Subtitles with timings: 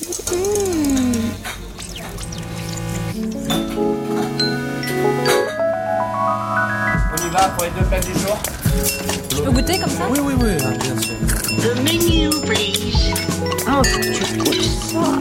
[0.00, 0.04] On
[7.16, 8.38] y va pour les deux plats du jour
[9.30, 11.16] Je peux goûter comme ça Oui, oui, oui, bien sûr.
[11.58, 13.12] The menu, please.
[13.66, 15.18] Oh, tu trouves ça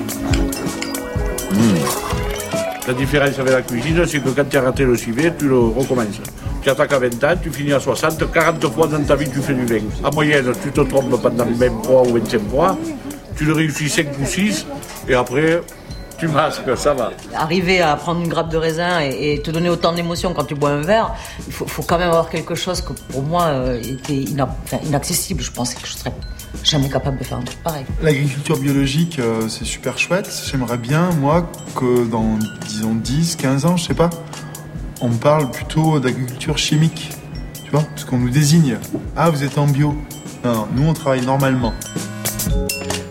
[2.88, 5.58] La différence avec la cuisine, c'est que quand tu as raté le civet, tu le
[5.58, 6.22] recommences.
[6.62, 9.42] Tu attaques à 20 ans, tu finis à 60, 40 fois dans ta vie tu
[9.42, 9.82] fais du vin.
[10.04, 12.78] En moyenne, tu te trompes pendant 23 ou 25 fois,
[13.38, 14.66] tu le réussis 5 ou 6,
[15.08, 15.62] et après,
[16.18, 17.12] tu masques, ça va.
[17.36, 20.56] Arriver à prendre une grappe de raisin et, et te donner autant d'émotions quand tu
[20.56, 21.14] bois un verre,
[21.48, 24.78] il faut, faut quand même avoir quelque chose que pour moi euh, était ina- enfin,
[24.84, 25.42] inaccessible.
[25.44, 26.12] Je pensais que je serais
[26.64, 27.86] jamais capable de faire un truc pareil.
[28.02, 30.28] L'agriculture biologique, euh, c'est super chouette.
[30.50, 34.10] J'aimerais bien, moi, que dans, disons, 10, 15 ans, je sais pas,
[35.02, 37.12] on parle plutôt d'agriculture chimique.
[37.64, 38.78] Tu vois Parce qu'on nous désigne.
[39.16, 39.94] Ah, vous êtes en bio.
[40.44, 41.74] Non, non, nous, on travaille normalement.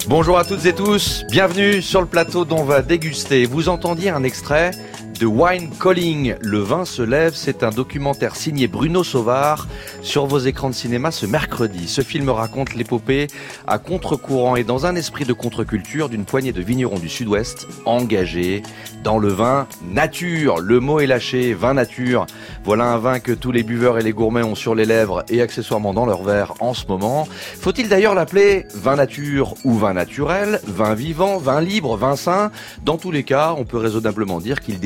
[0.09, 3.45] Bonjour à toutes et tous, bienvenue sur le plateau dont on va déguster.
[3.45, 4.70] Vous entendiez un extrait
[5.18, 9.66] de Wine Calling, Le vin se lève, c'est un documentaire signé Bruno Sauvard
[10.02, 11.88] sur vos écrans de cinéma ce mercredi.
[11.88, 13.28] Ce film raconte l'épopée
[13.66, 18.62] à contre-courant et dans un esprit de contre-culture d'une poignée de vignerons du sud-ouest engagés
[19.04, 20.58] dans le vin nature.
[20.58, 22.26] Le mot est lâché, vin nature.
[22.64, 25.40] Voilà un vin que tous les buveurs et les gourmets ont sur les lèvres et
[25.40, 27.28] accessoirement dans leur verre en ce moment.
[27.60, 32.51] Faut-il d'ailleurs l'appeler vin nature ou vin naturel, vin vivant, vin libre, vin sain?
[32.84, 34.80] Dans tous les cas, on peut raisonnablement dire qu'il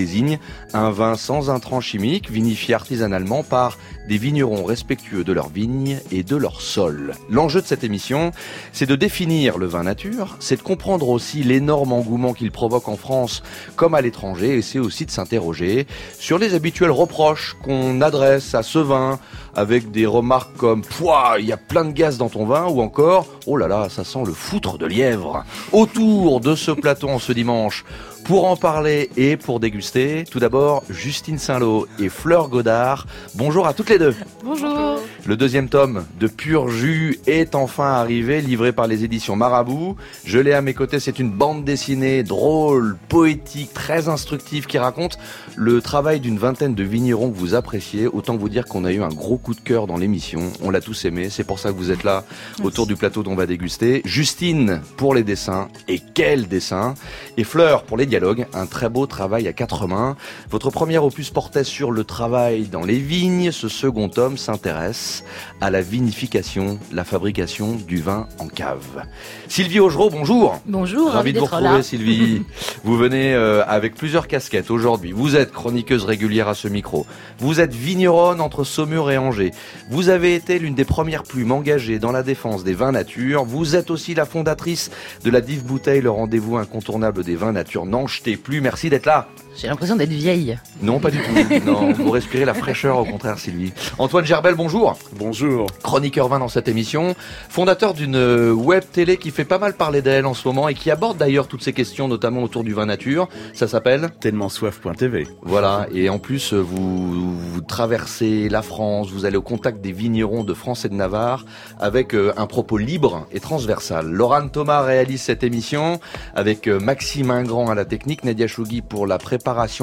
[0.72, 6.22] un vin sans intrants chimiques, vinifié artisanalement par des vignerons respectueux de leur vigne et
[6.22, 7.14] de leur sol.
[7.28, 8.32] L'enjeu de cette émission,
[8.72, 12.96] c'est de définir le vin nature, c'est de comprendre aussi l'énorme engouement qu'il provoque en
[12.96, 13.42] France
[13.76, 15.86] comme à l'étranger, et c'est aussi de s'interroger
[16.18, 19.18] sur les habituels reproches qu'on adresse à ce vin,
[19.54, 22.80] avec des remarques comme Pouah, il y a plein de gaz dans ton vin, ou
[22.80, 25.44] encore Oh là là, ça sent le foutre de lièvre.
[25.72, 27.84] Autour de ce plateau en ce dimanche,
[28.24, 33.06] pour en parler et pour déguster, tout d'abord Justine Saint-Lô et Fleur Godard.
[33.34, 34.14] Bonjour à toutes les deux.
[34.44, 35.00] Bonjour.
[35.26, 39.96] Le deuxième tome de Pur Jus est enfin arrivé, livré par les éditions Marabout.
[40.24, 45.18] Je l'ai à mes côtés, c'est une bande dessinée drôle, poétique, très instructive qui raconte
[45.56, 48.06] le travail d'une vingtaine de vignerons que vous appréciez.
[48.06, 50.52] Autant vous dire qu'on a eu un gros coup de cœur dans l'émission.
[50.62, 52.24] On l'a tous aimé, c'est pour ça que vous êtes là
[52.62, 54.02] autour du plateau dont on va déguster.
[54.04, 56.94] Justine pour les dessins, et quel dessin
[57.36, 60.16] Et Fleur pour les dialogues, un très beau travail à quatre mains.
[60.50, 65.24] Votre premier opus portait sur le travail dans les vignes, ce second tome s'intéresse
[65.60, 69.04] à la vinification, la fabrication du vin en cave.
[69.46, 71.82] Sylvie Augereau, bonjour Bonjour, Ravi de vous retrouver là.
[71.84, 72.42] Sylvie.
[72.84, 75.12] vous venez euh, avec plusieurs casquettes aujourd'hui.
[75.12, 77.06] Vous êtes chroniqueuse régulière à ce micro.
[77.38, 79.52] Vous êtes vigneronne entre Saumur et Angers.
[79.88, 83.44] Vous avez été l'une des premières plumes engagées dans la défense des vins nature.
[83.44, 84.90] Vous êtes aussi la fondatrice
[85.22, 87.86] de la Dive Bouteille, le rendez-vous incontournable des vins nature.
[88.06, 88.60] Jetez plus.
[88.60, 89.28] Merci d'être là.
[89.56, 90.58] J'ai l'impression d'être vieille.
[90.80, 91.64] Non, pas du tout.
[91.66, 93.72] Non, vous respirez la fraîcheur au contraire, Sylvie.
[93.98, 94.96] Antoine Gerbel, bonjour.
[95.16, 95.66] Bonjour.
[95.82, 97.14] Chroniqueur vin dans cette émission,
[97.48, 100.74] fondateur d'une euh, web télé qui fait pas mal parler d'elle en ce moment et
[100.74, 103.28] qui aborde d'ailleurs toutes ces questions, notamment autour du vin nature.
[103.52, 105.26] Ça s'appelle Tellement soif.tv.
[105.42, 105.86] Voilà.
[105.92, 110.44] Et en plus, euh, vous, vous traversez la France, vous allez au contact des vignerons
[110.44, 111.44] de France et de Navarre
[111.78, 114.06] avec euh, un propos libre et transversal.
[114.06, 116.00] Laurent Thomas réalise cette émission
[116.34, 119.39] avec Maxime Ingrand à la technique, Nadia Chougui pour la préparation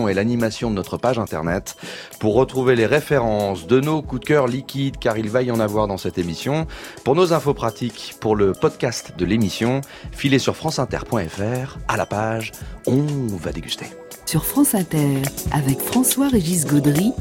[0.08, 1.76] et l'animation de notre page internet.
[2.20, 5.60] Pour retrouver les références de nos coups de cœur liquides, car il va y en
[5.60, 6.68] avoir dans cette émission,
[7.04, 9.82] pour nos infos pratiques, pour le podcast de l'émission,
[10.12, 12.52] filez sur franceinter.fr à la page
[12.86, 13.06] On
[13.38, 13.86] va déguster.
[14.26, 17.14] Sur France Inter, avec François-Régis Gaudry,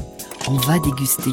[0.47, 1.31] on va déguster.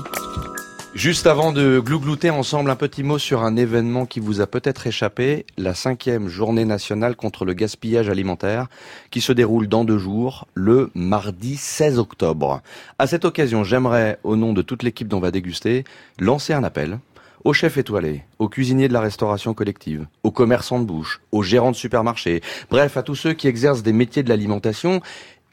[0.95, 4.87] Juste avant de glouglouter ensemble un petit mot sur un événement qui vous a peut-être
[4.87, 8.69] échappé, la cinquième journée nationale contre le gaspillage alimentaire,
[9.11, 12.63] qui se déroule dans deux jours, le mardi 16 octobre.
[13.01, 15.83] À cette occasion, j'aimerais, au nom de toute l'équipe dont on va déguster,
[16.21, 17.01] lancer un appel
[17.43, 21.73] aux chefs étoilés, aux cuisiniers de la restauration collective, aux commerçants de bouche, aux gérants
[21.73, 22.41] de supermarchés,
[22.71, 25.03] bref, à tous ceux qui exercent des métiers de l'alimentation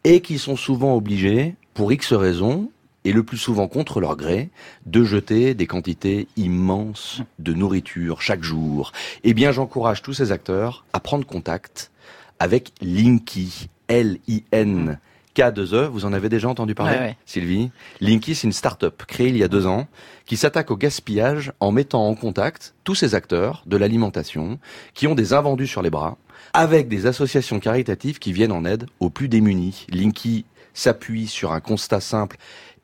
[0.03, 2.69] et qui sont souvent obligés, pour X raisons,
[3.05, 4.49] et le plus souvent contre leur gré,
[4.85, 8.91] de jeter des quantités immenses de nourriture chaque jour.
[9.23, 11.91] Eh bien, j'encourage tous ces acteurs à prendre contact
[12.39, 14.99] avec Linky, L-I-N.
[15.33, 17.17] K2E, vous en avez déjà entendu parler, Ouais, ouais.
[17.25, 17.71] Sylvie?
[18.01, 19.87] Linky, c'est une start-up créée il y a deux ans
[20.25, 24.59] qui s'attaque au gaspillage en mettant en contact tous ces acteurs de l'alimentation
[24.93, 26.17] qui ont des invendus sur les bras
[26.53, 29.85] avec des associations caritatives qui viennent en aide aux plus démunis.
[29.89, 30.43] Linky
[30.73, 32.35] s'appuie sur un constat simple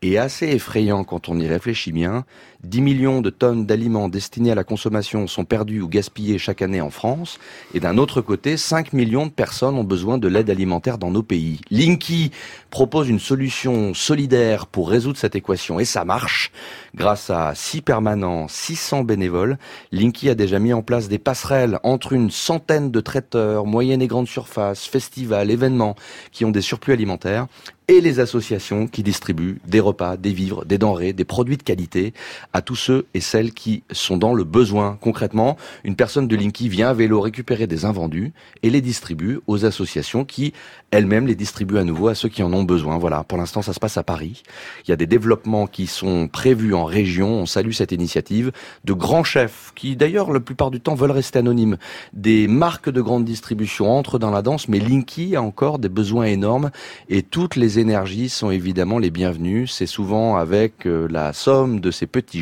[0.02, 2.26] et assez effrayant quand on y réfléchit bien.
[2.64, 6.82] 10 millions de tonnes d'aliments destinés à la consommation sont perdus ou gaspillés chaque année
[6.82, 7.40] en France.
[7.74, 11.22] Et d'un autre côté, 5 millions de personnes ont besoin de l'aide alimentaire dans nos
[11.22, 11.62] pays.
[11.70, 12.32] Linky
[12.72, 16.52] propose une solution solidaire pour résoudre cette équation et ça marche.
[16.96, 19.58] Grâce à 6 permanents, 600 bénévoles,
[19.92, 24.08] Linky a déjà mis en place des passerelles entre une centaine de traiteurs, moyennes et
[24.08, 25.96] grandes surfaces, festivals, événements
[26.32, 27.48] qui ont des surplus alimentaires
[27.88, 32.14] et les associations qui distribuent des repas, des vivres, des denrées, des produits de qualité
[32.58, 34.98] à tous ceux et celles qui sont dans le besoin.
[35.00, 38.34] Concrètement, une personne de Linky vient à vélo récupérer des invendus
[38.64, 40.54] et les distribue aux associations qui
[40.90, 42.98] elles-mêmes les distribuent à nouveau à ceux qui en ont besoin.
[42.98, 44.42] Voilà, pour l'instant ça se passe à Paris.
[44.84, 47.30] Il y a des développements qui sont prévus en région.
[47.30, 48.52] On salue cette initiative
[48.86, 51.78] de grands chefs qui d'ailleurs la plupart du temps veulent rester anonymes.
[52.14, 56.26] Des marques de grande distribution entrent dans la danse, mais Linky a encore des besoins
[56.26, 56.72] énormes
[57.08, 59.68] et toutes les énergies sont évidemment les bienvenues.
[59.68, 62.42] C'est souvent avec euh, la somme de ces petits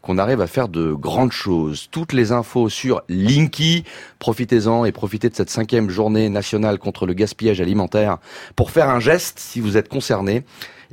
[0.00, 1.88] qu'on arrive à faire de grandes choses.
[1.90, 3.84] Toutes les infos sur Linky,
[4.18, 8.18] profitez-en et profitez de cette cinquième journée nationale contre le gaspillage alimentaire
[8.56, 10.44] pour faire un geste si vous êtes concerné.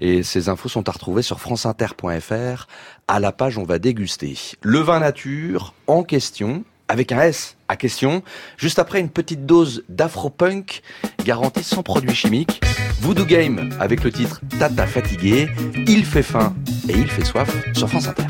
[0.02, 2.68] Et ces infos sont à retrouver sur franceinter.fr
[3.08, 4.38] à la page On va déguster.
[4.62, 8.24] Le vin nature en question avec un S à question,
[8.58, 10.82] juste après une petite dose d'afro-punk
[11.24, 12.62] garantie sans produits chimiques.
[13.00, 15.48] Voodoo Game avec le titre Tata fatigué,
[15.88, 16.54] il fait faim
[16.90, 18.26] et il fait soif sur France Inter.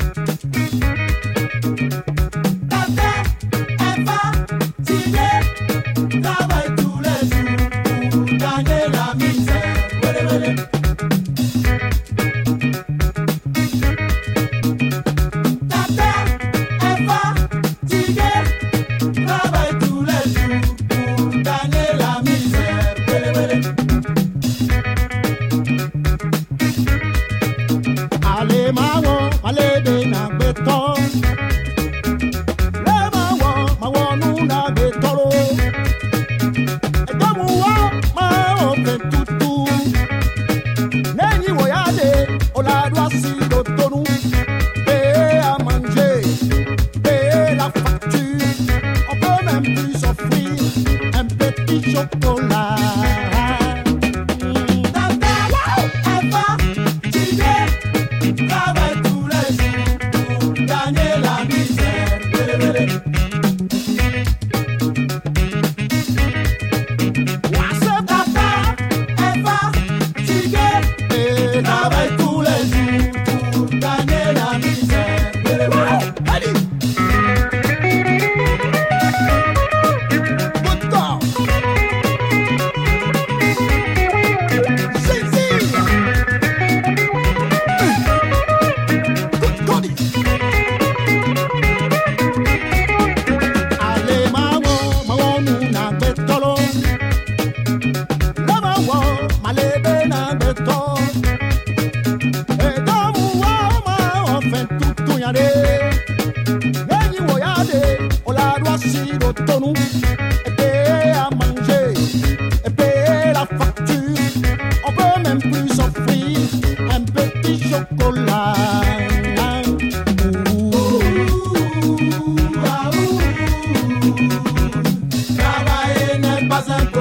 [126.60, 126.99] Stéphane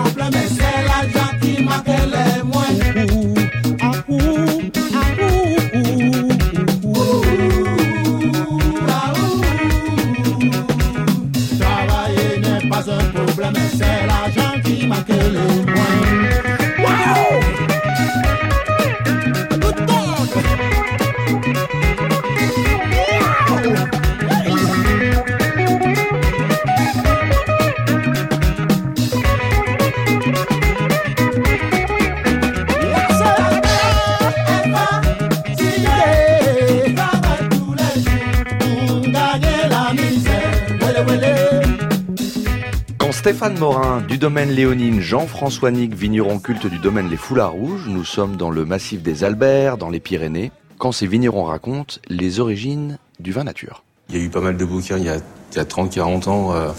[43.59, 47.87] Morin du domaine Léonine, Jean-François Nick, vigneron culte du domaine Les Foulards Rouges.
[47.89, 52.39] Nous sommes dans le massif des Alberts, dans les Pyrénées, quand ces vignerons racontent les
[52.39, 53.83] origines du vin nature.
[54.09, 56.69] Il y a eu pas mal de bouquins il y a, a 30-40 ans, euh,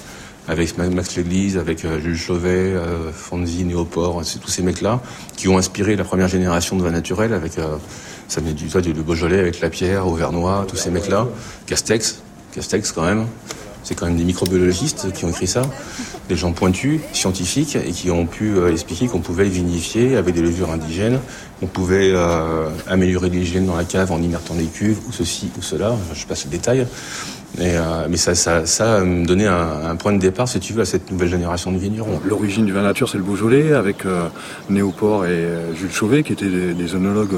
[0.48, 5.00] avec Max Léglise, avec euh, Jules Chauvet, euh, Fonzi, Néoport, tous ces mecs-là,
[5.36, 7.76] qui ont inspiré la première génération de vin naturel, avec, euh,
[8.26, 11.28] ça venait du, du Beaujolais, avec La Pierre, Auvernois, tous ces mecs-là,
[11.66, 12.22] Castex,
[12.54, 13.26] Castex quand même.
[13.90, 15.62] C'est quand même des microbiologistes qui ont écrit ça,
[16.28, 20.42] des gens pointus, scientifiques, et qui ont pu euh, expliquer qu'on pouvait vinifier avec des
[20.42, 21.18] levures indigènes,
[21.60, 25.62] on pouvait euh, améliorer l'hygiène dans la cave en innertant des cuves, ou ceci ou
[25.62, 26.86] cela, je passe le détail.
[27.58, 30.72] Et, euh, mais ça, ça, ça me donnait un, un, point de départ, si tu
[30.72, 32.20] veux, à cette nouvelle génération de vignerons.
[32.24, 34.28] L'origine du vin nature, c'est le Beaujolais, avec euh,
[34.68, 36.86] Néoport et euh, Jules Chauvet, qui étaient des, des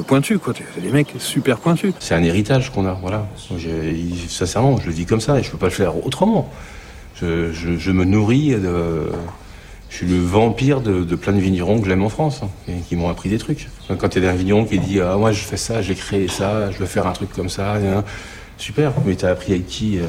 [0.06, 0.52] pointus, quoi.
[0.80, 1.94] Des mecs super pointus.
[1.98, 3.26] C'est un héritage qu'on a, voilà.
[4.28, 6.50] Sincèrement, je le dis comme ça, et je peux pas le faire autrement.
[7.14, 9.10] Je, je, je me nourris de...
[9.88, 12.80] Je suis le vampire de, de plein de vignerons que j'aime en France, hein, et
[12.88, 13.68] qui m'ont appris des trucs.
[13.98, 16.28] Quand il y a un vigneron qui dit «Ah, moi, je fais ça, j'ai créé
[16.28, 17.76] ça, je veux faire un truc comme ça...»
[18.62, 20.06] Super, mais t'as appris Haïti euh,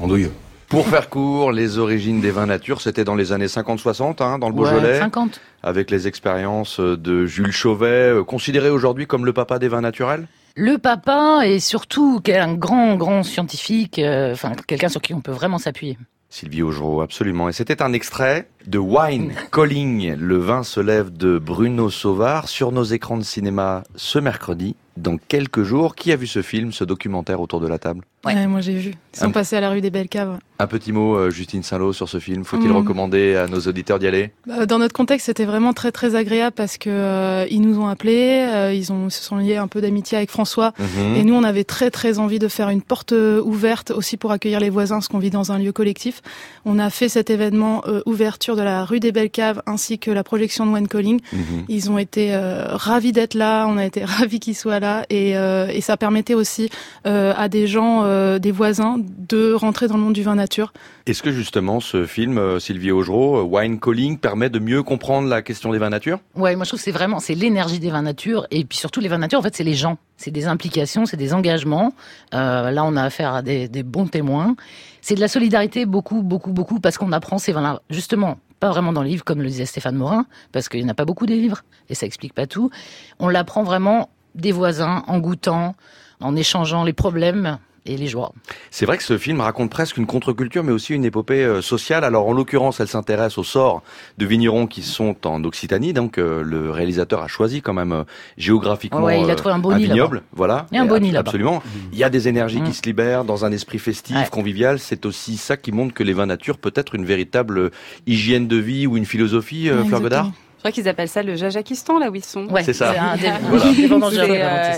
[0.00, 0.30] en douille.
[0.68, 4.48] Pour faire court, les origines des vins nature, c'était dans les années 50-60, hein, dans
[4.48, 4.92] le Beaujolais.
[4.92, 5.40] Ouais, 50.
[5.64, 10.28] Avec les expériences de Jules Chauvet, euh, considéré aujourd'hui comme le papa des vins naturels?
[10.54, 15.32] Le papa et surtout un grand, grand scientifique, euh, enfin quelqu'un sur qui on peut
[15.32, 15.98] vraiment s'appuyer.
[16.30, 17.48] Sylvie Augereau, absolument.
[17.48, 22.70] Et c'était un extrait de Wine Calling, le vin se lève de Bruno Sauvard sur
[22.70, 25.94] nos écrans de cinéma ce mercredi dans quelques jours.
[25.94, 28.02] Qui a vu ce film, ce documentaire autour de la table?
[28.24, 28.34] Ouais.
[28.34, 28.46] ouais.
[28.46, 28.94] moi j'ai vu.
[29.14, 29.30] Ils sont un...
[29.30, 30.38] passés à la rue des Belles Caves.
[30.58, 32.44] Un petit mot, euh, Justine Saint-Lô, sur ce film.
[32.44, 32.76] Faut-il mmh.
[32.76, 34.30] recommander à nos auditeurs d'y aller?
[34.66, 38.46] Dans notre contexte, c'était vraiment très très agréable parce que euh, ils nous ont appelés,
[38.48, 41.16] euh, ils ont se sont liés un peu d'amitié avec François, mmh.
[41.16, 44.60] et nous on avait très très envie de faire une porte ouverte aussi pour accueillir
[44.60, 46.22] les voisins, parce qu'on vit dans un lieu collectif.
[46.64, 50.10] On a fait cet événement euh, ouverture de la rue des Belles Caves ainsi que
[50.10, 51.20] la projection de One Calling.
[51.32, 51.38] Mmh.
[51.68, 55.80] Ils ont été ravis d'être là, on a été ravis qu'ils soient là, et, et
[55.82, 56.70] ça permettait aussi
[57.04, 58.96] à des gens, des voisins,
[59.28, 60.72] de rentrer dans le monde du vin nature.
[61.06, 65.42] Est-ce que justement ce film, euh, Sylvie Augereau, Wine Calling, permet de mieux comprendre la
[65.42, 66.20] question des vins nature?
[66.36, 69.00] Ouais, moi je trouve que c'est vraiment c'est l'énergie des vins nature et puis surtout
[69.00, 71.92] les vins nature en fait c'est les gens, c'est des implications, c'est des engagements.
[72.32, 74.54] Euh, là on a affaire à des, des bons témoins.
[75.00, 78.92] C'est de la solidarité beaucoup beaucoup beaucoup parce qu'on apprend ces vins-là justement pas vraiment
[78.92, 81.26] dans le livre comme le disait Stéphane Morin parce qu'il n'y en a pas beaucoup
[81.26, 82.70] des livres et ça explique pas tout.
[83.18, 85.74] On l'apprend vraiment des voisins en goûtant,
[86.20, 88.32] en échangeant les problèmes et les joies.
[88.70, 92.04] C'est vrai que ce film raconte presque une contre-culture, mais aussi une épopée euh, sociale.
[92.04, 93.82] Alors, en l'occurrence, elle s'intéresse au sort
[94.18, 95.92] de vignerons qui sont en Occitanie.
[95.92, 98.04] Donc, euh, le réalisateur a choisi quand même euh,
[98.36, 100.22] géographiquement ouais, il a trouvé un, bon un vignoble.
[100.32, 100.66] Voilà.
[100.72, 101.62] Et un bon île Absolument.
[101.92, 102.64] Il y a des énergies mmh.
[102.64, 104.28] qui se libèrent dans un esprit festif, ouais.
[104.30, 104.78] convivial.
[104.78, 107.70] C'est aussi ça qui montre que les vins nature peut être une véritable
[108.06, 110.30] hygiène de vie ou une philosophie, ouais, Fleur Godard
[110.66, 112.46] crois qu'ils appellent ça le Jajakistan, là où ils sont.
[112.48, 112.92] Ouais, c'est ça.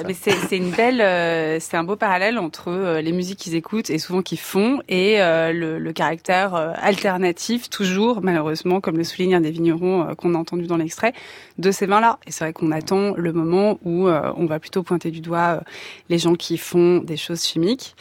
[0.07, 3.89] Mais c'est une belle, euh, c'est un beau parallèle entre euh, les musiques qu'ils écoutent
[3.89, 9.05] et souvent qu'ils font et euh, le, le, caractère euh, alternatif, toujours, malheureusement, comme le
[9.05, 11.15] souligne un des vignerons euh, qu'on a entendu dans l'extrait,
[11.57, 12.19] de ces vins-là.
[12.27, 15.63] Et c'est vrai qu'on attend le moment où on va plutôt pointer du doigt
[16.09, 17.95] les gens qui font des choses chimiques.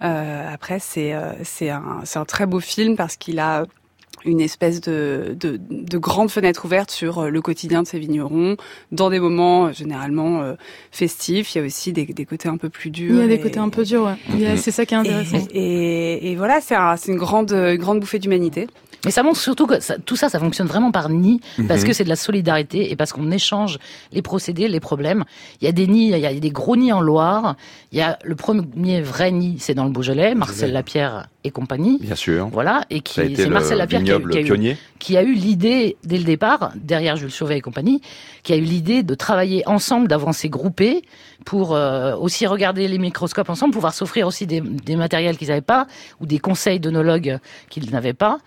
[0.00, 3.64] après, c'est c'est un, un très beau film parce qu'il a
[4.24, 8.56] une espèce de, de, de, grande fenêtre ouverte sur euh, le quotidien de ces vignerons,
[8.92, 10.54] dans des moments euh, généralement euh,
[10.90, 11.54] festifs.
[11.54, 13.14] Il y a aussi des, des, côtés un peu plus durs.
[13.14, 14.56] Il y a des côtés un peu durs, ouais.
[14.56, 15.38] C'est ça qui est intéressant.
[15.52, 18.66] Et, et, et voilà, c'est un, une grande, une grande bouffée d'humanité.
[19.04, 21.86] Mais ça montre surtout que ça, tout ça, ça fonctionne vraiment par nid, parce mmh.
[21.86, 23.78] que c'est de la solidarité et parce qu'on échange
[24.12, 25.24] les procédés, les problèmes.
[25.60, 27.56] Il y a des nids, il y a des gros nids en Loire.
[27.92, 31.98] Il y a le premier vrai nid, c'est dans le Beaujolais, Marcel Lapierre et compagnie.
[32.00, 32.48] Bien sûr.
[32.48, 36.24] Voilà, et qui c'est Marcel Lapierre qui a, eu, qui a, eu, l'idée dès le
[36.24, 38.00] départ, derrière Jules Chauvet et compagnie,
[38.42, 41.02] qui a eu l'idée de travailler ensemble, d'avancer groupés
[41.44, 45.60] pour euh, aussi regarder les microscopes ensemble, pouvoir s'offrir aussi des, des matériels qu'ils n'avaient
[45.60, 45.86] pas
[46.20, 47.38] ou des conseils d'onologues
[47.70, 48.38] qu'ils n'avaient pas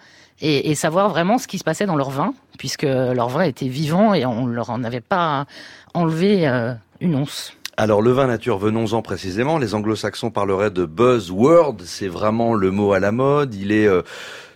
[0.42, 3.68] et, et, savoir vraiment ce qui se passait dans leur vin, puisque leur vin était
[3.68, 5.46] vivant et on leur en avait pas
[5.94, 7.54] enlevé euh, une once.
[7.78, 9.58] Alors le vin nature, venons-en précisément.
[9.58, 13.56] Les anglo-saxons parleraient de buzzword, c'est vraiment le mot à la mode.
[13.56, 14.02] Il est euh,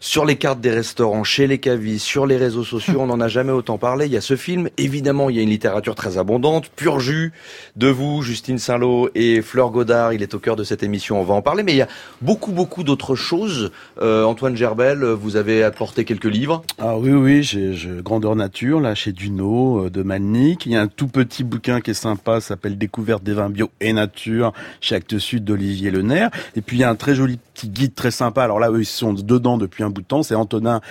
[0.05, 3.27] sur les cartes des restaurants, chez les cavistes, sur les réseaux sociaux, on n'en a
[3.27, 4.05] jamais autant parlé.
[4.05, 7.33] Il y a ce film, évidemment, il y a une littérature très abondante, pur jus
[7.75, 10.13] de vous, Justine Saint-Lô et Fleur Godard.
[10.13, 11.63] Il est au cœur de cette émission, on va en parler.
[11.63, 11.87] Mais il y a
[12.21, 13.71] beaucoup, beaucoup d'autres choses.
[13.99, 16.61] Euh, Antoine Gerbel, vous avez apporté quelques livres.
[16.77, 20.67] Ah oui, oui, j'ai Grandeur Nature, là, chez Duno, euh, de Malnick.
[20.67, 23.71] Il y a un tout petit bouquin qui est sympa, s'appelle Découverte des vins bio
[23.81, 26.29] et nature, chez Actes Sud d'Olivier Lenaire.
[26.55, 28.43] Et puis il y a un très joli petit guide très sympa.
[28.43, 30.23] Alors là, eux, ils sont dedans depuis un bout de temps.
[30.23, 30.81] C'est Antonin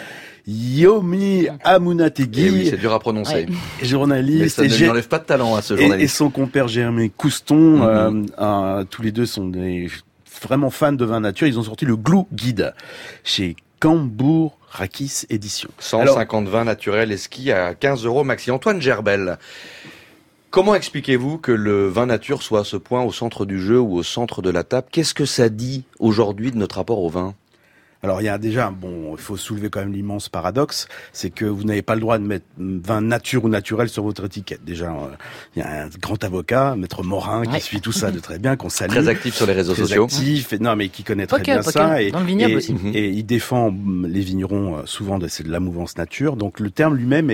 [0.46, 2.46] Yomi Amunategui.
[2.46, 3.46] Eh oui, c'est dur à prononcer.
[3.46, 3.49] Ouais.
[3.82, 4.40] Journaliste.
[4.40, 6.00] Mais ça ne lui enlève pas de talent à ce journaliste.
[6.00, 8.26] Et, et son compère Jérémy Couston, mm -hmm.
[8.38, 9.88] euh, euh, tous les deux sont des
[10.42, 11.46] vraiment fans de vin nature.
[11.46, 12.75] Ils ont sorti le Glou Guide
[13.23, 15.70] chez Cambourg Rakis Édition.
[15.78, 18.50] 150 vins naturels et ski à 15 euros maxi.
[18.50, 19.38] Antoine Gerbel.
[20.50, 23.96] Comment expliquez-vous que le vin nature soit à ce point au centre du jeu ou
[23.96, 24.87] au centre de la table?
[24.92, 27.34] Qu'est-ce que ça dit aujourd'hui de notre rapport au vin?
[28.04, 31.46] Alors il y a déjà, bon, il faut soulever quand même l'immense paradoxe, c'est que
[31.46, 34.62] vous n'avez pas le droit de mettre vin nature ou naturel sur votre étiquette.
[34.62, 35.08] Déjà, euh,
[35.56, 38.56] il y a un grand avocat, Maître Morin, qui suit tout ça de très bien,
[38.56, 38.90] qu'on salue.
[38.90, 40.04] Très actif sur les réseaux très sociaux.
[40.04, 42.02] Actif, et, non mais qui connaît très bien ça.
[42.02, 42.12] Et,
[42.92, 46.37] et, il défend les vignerons euh, souvent de, de la mouvance nature.
[46.37, 47.32] Donc le terme lui-même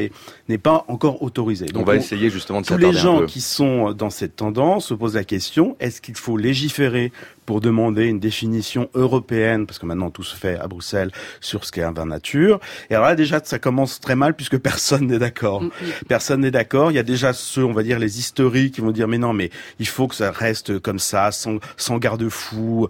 [0.49, 1.67] n'est pas encore autorisé.
[1.67, 4.95] Donc, on va essayer justement de Tous les gens qui sont dans cette tendance se
[4.95, 7.13] posent la question est-ce qu'il faut légiférer
[7.51, 11.73] pour demander une définition européenne, parce que maintenant tout se fait à Bruxelles sur ce
[11.73, 12.61] qu'est un vin nature.
[12.91, 15.61] Et alors là déjà ça commence très mal puisque personne n'est d'accord.
[15.61, 15.71] Mm,
[16.07, 16.93] personne n'est d'accord.
[16.93, 19.33] Il y a déjà ceux, on va dire les historiques, qui vont dire mais non
[19.33, 22.87] mais il faut que ça reste comme ça, sans, sans garde-fou.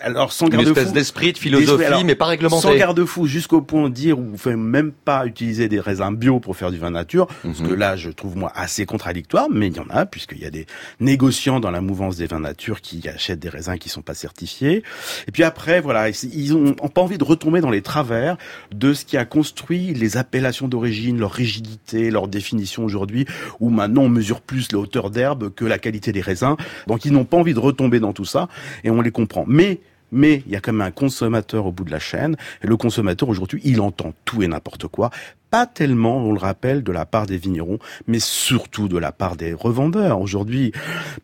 [0.00, 0.70] Alors sans garde-fou.
[0.70, 2.62] Une espèce d'esprit de philosophie, mais pas réglementé.
[2.62, 6.56] Sans garde-fou jusqu'au point de dire ou fait même pas utiliser des raisins bio pour
[6.56, 7.74] faire du vin nature, parce que mhm.
[7.74, 10.64] là je trouve moi assez contradictoire, mais il y en a puisqu'il y a des
[10.98, 14.82] négociants dans la mouvance des vins nature qui achètent des raisins qui sont pas certifiés.
[15.26, 18.36] Et puis après, voilà, ils ont, pas envie de retomber dans les travers
[18.72, 23.26] de ce qui a construit les appellations d'origine, leur rigidité, leur définition aujourd'hui,
[23.60, 26.56] où maintenant on mesure plus la hauteur d'herbe que la qualité des raisins.
[26.86, 28.48] Donc ils n'ont pas envie de retomber dans tout ça,
[28.84, 29.44] et on les comprend.
[29.46, 32.36] Mais mais il y a quand même un consommateur au bout de la chaîne.
[32.62, 35.10] Et le consommateur aujourd'hui, il entend tout et n'importe quoi.
[35.50, 39.36] Pas tellement, on le rappelle, de la part des vignerons, mais surtout de la part
[39.36, 40.20] des revendeurs.
[40.20, 40.72] Aujourd'hui,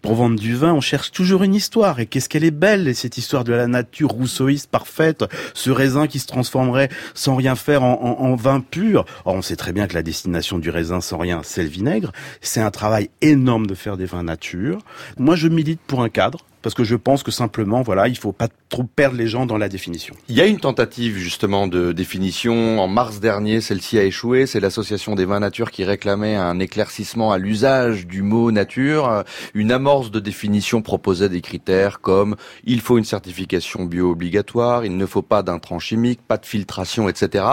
[0.00, 2.00] pour vendre du vin, on cherche toujours une histoire.
[2.00, 6.20] Et qu'est-ce qu'elle est belle, cette histoire de la nature rousseauiste parfaite, ce raisin qui
[6.20, 9.04] se transformerait sans rien faire en, vin pur.
[9.26, 12.12] Or, on sait très bien que la destination du raisin sans rien, c'est le vinaigre.
[12.40, 14.78] C'est un travail énorme de faire des vins nature.
[15.18, 18.32] Moi, je milite pour un cadre parce que je pense que simplement, voilà, il faut
[18.32, 20.16] pas trop perdre les gens dans la définition.
[20.30, 24.46] Il y a une tentative justement de définition en mars dernier, celle-ci a échoué.
[24.46, 29.24] C'est l'association des vins nature qui réclamait un éclaircissement à l'usage du mot nature.
[29.52, 34.96] Une amorce de définition proposait des critères comme il faut une certification bio obligatoire, il
[34.96, 37.44] ne faut pas d'intrants chimiques, pas de filtration, etc.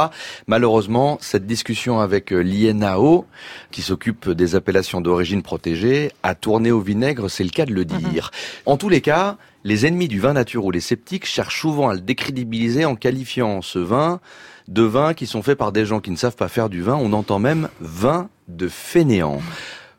[0.47, 3.25] Malheureusement, cette discussion avec l'INAO,
[3.71, 7.83] qui s'occupe des appellations d'origine protégée, a tourné au vinaigre, c'est le cas de le
[7.83, 8.31] dire.
[8.65, 11.93] En tous les cas, les ennemis du vin nature ou les sceptiques cherchent souvent à
[11.93, 14.19] le décrédibiliser en qualifiant ce vin
[14.67, 16.95] de vin qui sont faits par des gens qui ne savent pas faire du vin.
[16.95, 19.39] On entend même vin de fainéant.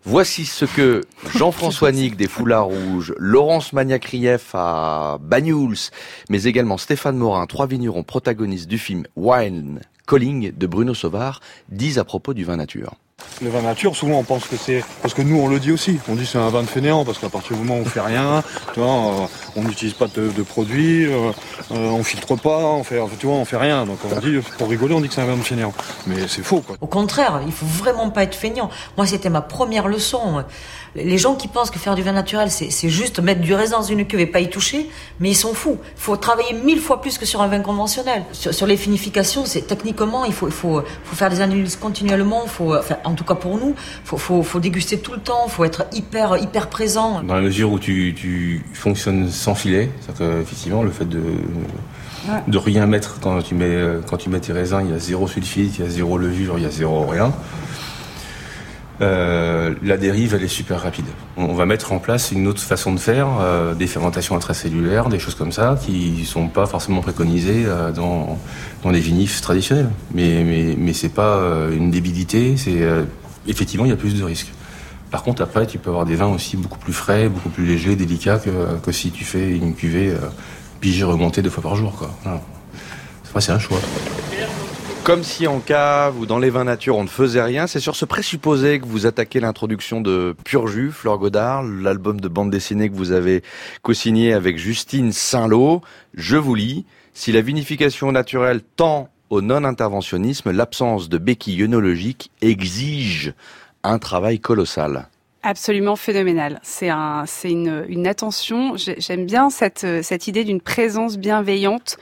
[0.04, 1.02] Voici ce que
[1.36, 5.90] Jean-François Nick des Foulards Rouges, Laurence Magnacrief à Banyuls,
[6.28, 11.98] mais également Stéphane Morin, trois vignerons protagonistes du film Wine Calling de Bruno Sauvard, disent
[11.98, 12.96] à propos du vin nature.
[13.40, 15.98] Le vin nature, souvent on pense que c'est parce que nous on le dit aussi.
[16.08, 18.00] On dit c'est un vin de fainéant parce qu'à partir du moment où on fait
[18.00, 21.30] rien, tu vois, euh, on n'utilise pas de, produits, euh,
[21.72, 23.84] euh, on filtre pas, on fait, tu vois, on fait rien.
[23.84, 25.72] Donc on dit pour rigoler, on dit que c'est un vin de fainéant.
[26.06, 26.76] Mais c'est faux quoi.
[26.80, 28.70] Au contraire, il faut vraiment pas être feignant.
[28.96, 30.44] Moi c'était ma première leçon.
[30.94, 33.82] Les gens qui pensent que faire du vin naturel, c'est juste mettre du raisin dans
[33.82, 35.78] une cuve et pas y toucher, mais ils sont fous.
[35.96, 38.24] Il faut travailler mille fois plus que sur un vin conventionnel.
[38.32, 42.46] Sur, les finifications, c'est techniquement, il faut, il faut, faut faire des analyses continuellement.
[42.46, 43.74] Faut, enfin, en tout cas pour nous,
[44.04, 45.44] faut, faut, faut déguster tout le temps.
[45.46, 47.22] Il faut être hyper, hyper présent.
[47.22, 51.22] Dans la mesure où tu, tu fonctionnes sans filet, c'est-à-dire effectivement le fait de
[52.46, 53.76] de rien mettre quand tu mets
[54.08, 56.54] quand tu mets tes raisins, il y a zéro sulfite, il y a zéro levure,
[56.56, 57.32] il y a zéro rien.
[59.00, 61.06] Euh, la dérive, elle est super rapide.
[61.36, 65.18] On va mettre en place une autre façon de faire, euh, des fermentations intracellulaires, des
[65.18, 68.38] choses comme ça, qui sont pas forcément préconisées euh, dans,
[68.82, 69.90] dans les vinifs traditionnels.
[70.14, 71.40] Mais, mais, mais c'est pas
[71.72, 72.80] une débilité, c'est
[73.46, 74.52] effectivement, il y a plus de risques.
[75.10, 77.96] Par contre, après, tu peux avoir des vins aussi beaucoup plus frais, beaucoup plus légers,
[77.96, 78.50] délicats que,
[78.82, 80.12] que si tu fais une cuvée
[80.80, 81.96] pigée remontée deux fois par jour.
[81.96, 82.10] Quoi.
[83.40, 83.80] C'est un choix.
[85.04, 87.96] Comme si en cave ou dans les vins nature on ne faisait rien, c'est sur
[87.96, 92.88] ce présupposé que vous attaquez l'introduction de Pur Jus, Fleur Godard, l'album de bande dessinée
[92.88, 93.42] que vous avez
[93.82, 95.82] co-signé avec Justine Saint-Lô.
[96.14, 103.34] Je vous lis, si la vinification naturelle tend au non-interventionnisme, l'absence de béquilles œnologiques exige
[103.82, 105.08] un travail colossal.
[105.42, 106.60] Absolument phénoménal.
[106.62, 108.76] C'est un, c'est une, attention.
[108.76, 111.98] J'aime bien cette idée d'une présence bienveillante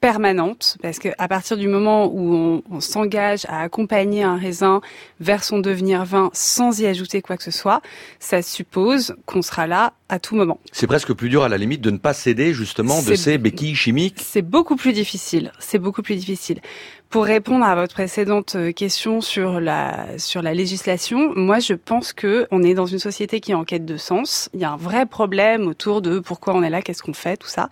[0.00, 4.80] permanente parce que à partir du moment où on, on s'engage à accompagner un raisin
[5.20, 7.82] vers son devenir vin sans y ajouter quoi que ce soit,
[8.18, 10.58] ça suppose qu'on sera là à tout moment.
[10.72, 13.74] C'est presque plus dur à la limite de ne pas céder justement de ces béquilles
[13.74, 14.20] chimiques.
[14.24, 15.52] C'est beaucoup plus difficile.
[15.58, 16.60] C'est beaucoup plus difficile.
[17.10, 22.12] Pour répondre à votre précédente euh, question sur la sur la législation, moi je pense
[22.12, 24.50] que on est dans une société qui est en quête de sens.
[24.52, 27.38] Il y a un vrai problème autour de pourquoi on est là, qu'est-ce qu'on fait,
[27.38, 27.70] tout ça.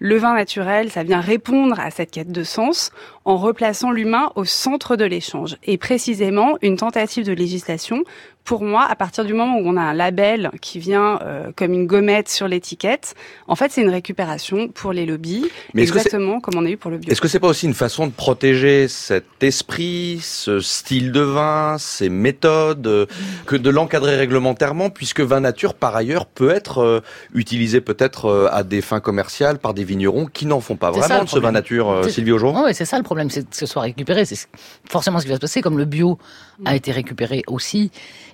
[0.00, 2.90] Le vin naturel, ça vient répondre à cette quête de sens
[3.24, 5.56] en replaçant l'humain au centre de l'échange.
[5.64, 8.04] Et précisément, une tentative de législation
[8.44, 11.72] pour moi, à partir du moment où on a un label qui vient euh, comme
[11.72, 13.14] une gommette sur l'étiquette,
[13.46, 16.90] en fait, c'est une récupération pour les lobbies, Mais exactement comme on a eu pour
[16.90, 17.10] le bio.
[17.10, 21.76] Est-ce que c'est pas aussi une façon de protéger cet esprit, ce style de vin,
[21.78, 23.06] ces méthodes, euh,
[23.46, 27.00] que de l'encadrer réglementairement, puisque vin nature, par ailleurs, peut être euh,
[27.34, 31.28] utilisé peut-être à des fins commerciales par des vignerons qui n'en font pas vraiment de
[31.28, 34.24] ce vin nature, Sylvie Augeron Oui, c'est ça le problème, c'est que ce soit récupéré.
[34.24, 34.48] C'est
[34.88, 36.18] forcément ce qui va se passer, comme le bio
[36.64, 37.90] a été récupéré aussi.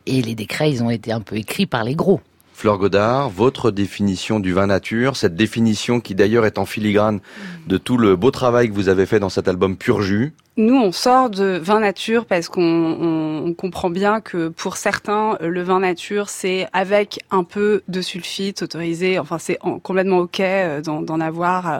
[0.06, 2.20] Et les décrets, ils ont été un peu écrits par les gros.
[2.58, 7.20] Fleur Godard, votre définition du vin nature, cette définition qui d'ailleurs est en filigrane
[7.68, 10.34] de tout le beau travail que vous avez fait dans cet album Pur Jus.
[10.58, 15.78] Nous, on sort de vin nature parce qu'on comprend bien que pour certains, le vin
[15.78, 19.20] nature, c'est avec un peu de sulfite autorisé.
[19.20, 21.78] Enfin, c'est complètement OK euh, d'en avoir euh,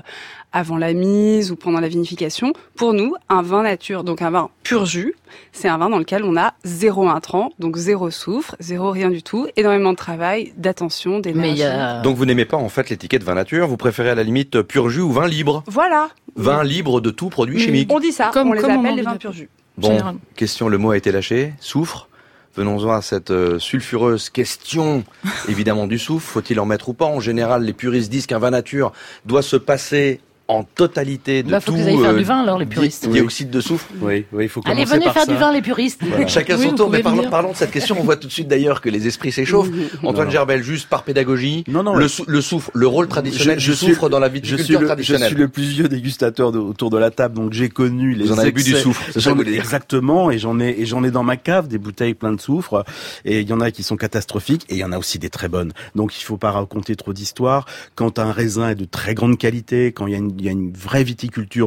[0.53, 2.53] avant la mise ou pendant la vinification.
[2.77, 5.15] Pour nous, un vin nature, donc un vin pur jus,
[5.53, 9.23] c'est un vin dans lequel on a zéro intrant, donc zéro soufre, zéro rien du
[9.23, 11.65] tout, énormément de travail, d'attention, d'énergie.
[12.03, 14.89] Donc vous n'aimez pas en fait l'étiquette vin nature, vous préférez à la limite pur
[14.89, 15.65] jus ou vin libre?
[15.67, 16.09] Voilà.
[16.37, 17.91] Vin libre de tout produit chimique.
[17.93, 19.49] On dit ça, comme, on les appelle les vins pur jus.
[19.77, 22.09] Bon, question, le mot a été lâché, soufre
[22.57, 25.05] Venons-en à cette euh, sulfureuse question,
[25.49, 26.27] évidemment, du soufre.
[26.27, 27.05] Faut-il en mettre ou pas?
[27.05, 28.93] En général, les puristes disent qu'un vin nature
[29.27, 31.79] doit se passer en totalité de bah, faut tout.
[31.79, 33.07] Faut faire du vin alors les puristes.
[33.09, 33.87] Dioxyde de soufre.
[34.01, 36.01] Oui, oui, il faut Allez, venez faire du vin les puristes.
[36.27, 36.91] Chacun son tour.
[36.91, 37.97] Mais parlons, parlons, de cette question.
[38.01, 39.69] On voit tout de suite d'ailleurs que les esprits s'échauffent.
[40.03, 41.65] Antoine Gerbel, juste par pédagogie.
[41.69, 41.95] Non, non.
[41.95, 45.29] Le, le soufre, le rôle traditionnel je, du soufre dans la viticulture traditionnelle.
[45.29, 48.25] Je suis le plus vieux dégustateur autour de la table, donc j'ai connu les.
[48.25, 49.03] Vous en avez bu du soufre.
[49.47, 52.85] Exactement, et j'en ai et j'en ai dans ma cave des bouteilles pleines de soufre.
[53.27, 55.31] Et il y en a qui sont catastrophiques, et il y en a aussi des
[55.31, 55.73] très bonnes.
[55.95, 57.67] Donc il faut pas raconter trop d'histoires.
[57.95, 60.49] Quand un raisin est de très grande qualité, quand il y a une, il y
[60.49, 61.05] a une vraie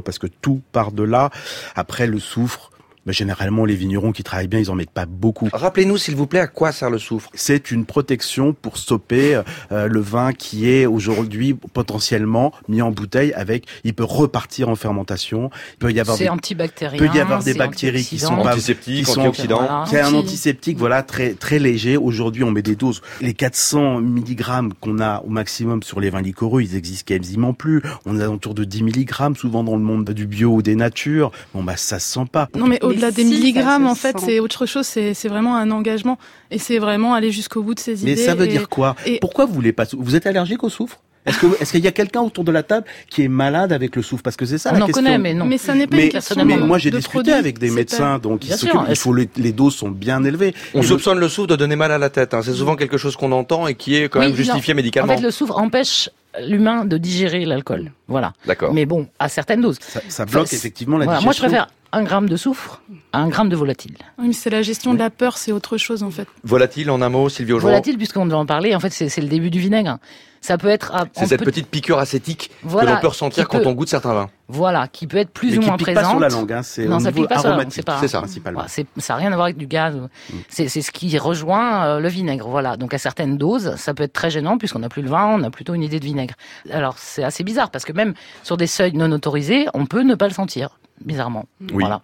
[0.03, 1.29] parce que tout part de là.
[1.75, 2.70] Après, le soufre,
[3.05, 5.49] mais généralement, les vignerons qui travaillent bien, ils en mettent pas beaucoup.
[5.51, 7.29] Rappelez-nous, s'il vous plaît, à quoi sert le soufre?
[7.33, 13.33] C'est une protection pour stopper euh, le vin qui est aujourd'hui potentiellement mis en bouteille
[13.33, 13.65] avec.
[13.83, 15.49] Il peut repartir en fermentation.
[15.73, 16.17] Il peut y avoir.
[16.17, 16.97] C'est antibactérien.
[17.01, 19.85] Il peut y avoir des bactéries qui sont pas antiseptiques, antioxydants.
[19.85, 21.97] C'est un antiseptique, voilà, très très léger.
[21.97, 23.01] Aujourd'hui, on met des doses.
[23.21, 27.81] Les 400 mg qu'on a au maximum sur les vins liquoreux, ils existent quasiment plus.
[28.05, 31.31] On est autour de 10 mg souvent dans le monde du bio ou des natures.
[31.53, 32.47] Bon bah ça se sent pas.
[32.55, 34.85] Non mais au-delà des milligrammes, en fait, c'est autre chose.
[34.85, 36.17] C'est vraiment un engagement.
[36.49, 38.15] Et c'est vraiment aller jusqu'au bout de ses idées.
[38.15, 38.95] Mais ça veut dire quoi?
[39.19, 40.99] Pourquoi vous voulez pas Vous êtes allergique au soufre?
[41.25, 44.23] Est-ce qu'il y a quelqu'un autour de la table qui est malade avec le soufre?
[44.23, 45.45] Parce que c'est ça On la en connaît, mais non.
[45.45, 48.45] Mais ça n'est pas mais, une question Mais moi, j'ai discuté avec des médecins, donc
[48.45, 48.55] il,
[48.89, 50.55] il faut les, les, doses sont bien élevées.
[50.73, 51.29] On soupçonne le...
[51.29, 52.33] soufre de donner mal à la tête.
[52.33, 52.41] Hein.
[52.43, 55.13] C'est souvent quelque chose qu'on entend et qui est quand même justifié médicalement.
[55.13, 57.91] En fait, le soufre empêche l'humain de digérer l'alcool.
[58.07, 58.33] Voilà.
[58.47, 58.73] D'accord.
[58.73, 59.77] Mais bon, à certaines doses.
[60.09, 61.25] Ça, bloque effectivement la digestion.
[61.25, 62.81] Moi, je préfère un gramme de soufre
[63.13, 63.95] à un gramme de volatile.
[64.17, 66.27] Oui, mais c'est la gestion de la peur, c'est autre chose en fait.
[66.43, 69.27] Volatile, en un mot, Sylvie Augeron Volatile, puisqu'on doit en parler, en fait, c'est le
[69.27, 69.97] début du vinaigre.
[70.43, 70.91] Ça peut être.
[71.13, 74.29] C'est cette petite piqûre acétique que l'on peut ressentir quand on goûte certains vins.
[74.47, 76.03] Voilà, qui peut être plus ou moins pique présente.
[76.03, 78.19] Pas sur la langue, hein, c'est non, ça pique pas sur la langue, c'est ça,
[78.19, 78.65] principalement.
[78.67, 79.95] ça n'a rien à voir avec du gaz.
[79.95, 80.35] Mm.
[80.49, 82.49] C'est ce qui rejoint euh, le vinaigre.
[82.49, 85.27] Voilà, donc à certaines doses, ça peut être très gênant puisqu'on n'a plus le vin,
[85.27, 86.33] on a plutôt une idée de vinaigre.
[86.71, 90.15] Alors c'est assez bizarre parce que même sur des seuils non autorisés, on peut ne
[90.15, 91.45] pas le sentir bizarrement.
[91.71, 92.01] Voilà.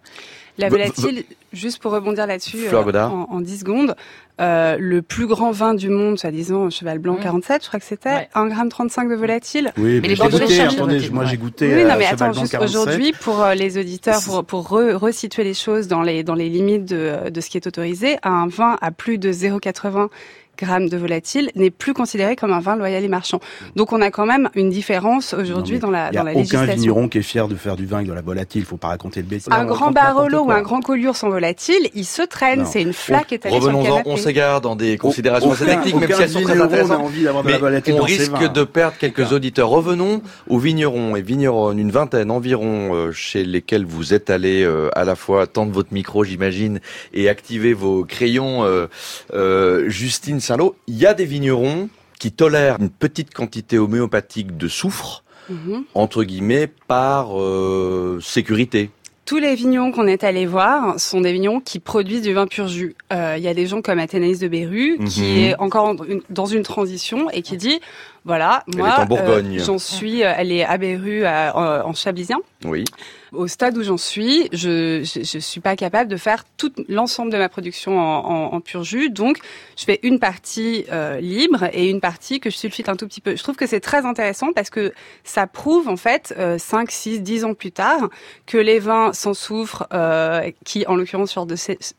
[0.58, 3.96] La volatile, juste pour rebondir là-dessus, euh, en, en 10 secondes,
[4.42, 8.28] euh, le plus grand vin du monde, soi-disant Cheval Blanc 47, je crois que c'était,
[8.34, 9.72] 1,35 g de volatile.
[9.78, 13.44] Oui, mais, les goûté, attendez, moi j'ai goûté Oui, non, mais attends, juste aujourd'hui, pour
[13.44, 17.42] euh, les auditeurs, pour, pour resituer les choses dans les, dans les limites de, de
[17.42, 20.10] ce qui est autorisé, un vin à plus de 0,80
[20.58, 23.40] grammes de volatile n'est plus considéré comme un vin loyal et marchand.
[23.76, 26.60] Donc on a quand même une différence aujourd'hui dans la, dans la législation.
[26.60, 28.22] Il n'y a aucun vigneron qui est fier de faire du vin avec de la
[28.22, 29.48] volatile, il faut pas raconter le bêtise.
[29.52, 33.34] Un grand Barolo ou un grand Collioure sans volatile, il se traîne, c'est une flaque
[33.34, 34.10] étalée sur le canapé.
[34.10, 37.12] on s'égare dans des considérations assez techniques, même si elles sont très intéressantes.
[37.46, 39.70] Mais on risque de perdre quelques auditeurs.
[39.70, 44.90] Revenons aux vignerons et vigneronnes, une vingtaine environ, euh, chez lesquels vous êtes allés euh,
[44.96, 46.80] à la fois tendre votre micro, j'imagine,
[47.14, 48.64] et activer vos crayons.
[48.64, 49.90] Euh,
[50.88, 55.84] Il y a des vignerons qui tolèrent une petite quantité homéopathique de soufre, mhm.
[55.94, 58.90] entre guillemets, par euh, sécurité.
[59.26, 62.70] Tous les vignerons qu'on est allé voir sont des vignerons qui produisent du vin pur
[62.70, 62.96] jus.
[63.12, 65.38] Euh, il y a des gens comme Athénaïs de Beru qui mhm.
[65.38, 65.96] est encore
[66.30, 67.82] dans une transition et qui dit
[68.28, 72.38] voilà, moi, euh, j'en suis, elle est à Beru en Chablisien.
[72.66, 72.84] Oui.
[73.34, 77.38] Au stade où j'en suis, je, je, suis pas capable de faire tout l'ensemble de
[77.38, 79.10] ma production en, en, pur jus.
[79.10, 79.40] Donc,
[79.78, 83.20] je fais une partie euh, libre et une partie que je sulfite un tout petit
[83.20, 83.36] peu.
[83.36, 84.94] Je trouve que c'est très intéressant parce que
[85.26, 88.10] ça prouve en fait euh, 5, 6, 10 ans plus tard
[88.46, 91.38] que les vins sans soufre, euh, qui en l'occurrence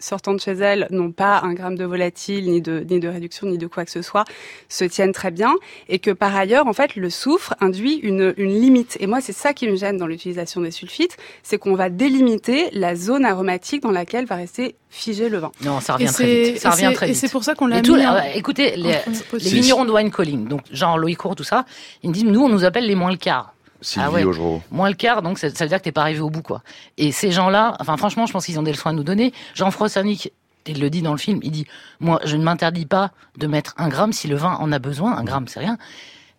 [0.01, 3.47] sortant de chez elles n'ont pas un gramme de volatile ni de ni de réduction
[3.47, 4.25] ni de quoi que ce soit,
[4.69, 5.55] se tiennent très bien
[5.89, 8.97] et que par ailleurs en fait le soufre induit une, une limite.
[9.01, 12.69] Et moi c'est ça qui me gêne dans l'utilisation des sulfites, c'est qu'on va délimiter
[12.73, 15.53] la zone aromatique dans laquelle va rester figé le vin.
[15.63, 16.59] Non, ça revient très vite.
[16.59, 17.17] Ça revient très vite.
[17.17, 17.89] Et c'est pour ça qu'on l'a mis.
[17.91, 18.97] Euh, écoutez, les,
[19.33, 21.65] les vignerons de wine calling, donc Jean Loïc Court, tout ça,
[22.03, 23.55] ils me disent nous on nous appelle les moins le quart.
[23.97, 24.25] ah ouais,
[24.71, 26.63] moins le quart, donc ça, veut dire que t'es pas arrivé au bout, quoi.
[26.97, 29.33] Et ces gens-là, enfin franchement, je pense qu'ils ont des leçons à nous donner.
[29.55, 30.33] Jean-François Sanic,
[30.67, 31.67] il le dit dans le film, il dit
[32.01, 35.17] moi je ne m'interdis pas de mettre un gramme si le vin en a besoin.
[35.17, 35.79] Un gramme, c'est rien.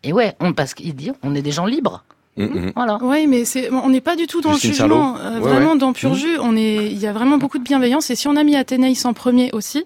[0.04, 2.04] Et ouais, on, parce qu'il dit on est des gens libres.
[2.38, 2.72] Mm, mm.
[2.76, 2.98] Voilà.
[3.02, 5.18] Oui, mais c'est, on n'est pas du tout dans le jugement.
[5.18, 6.16] Euh, vraiment dans pur mm.
[6.16, 8.10] jus, on est, il y a vraiment beaucoup de bienveillance.
[8.10, 9.86] Et si on a mis Athénaïs en premier aussi,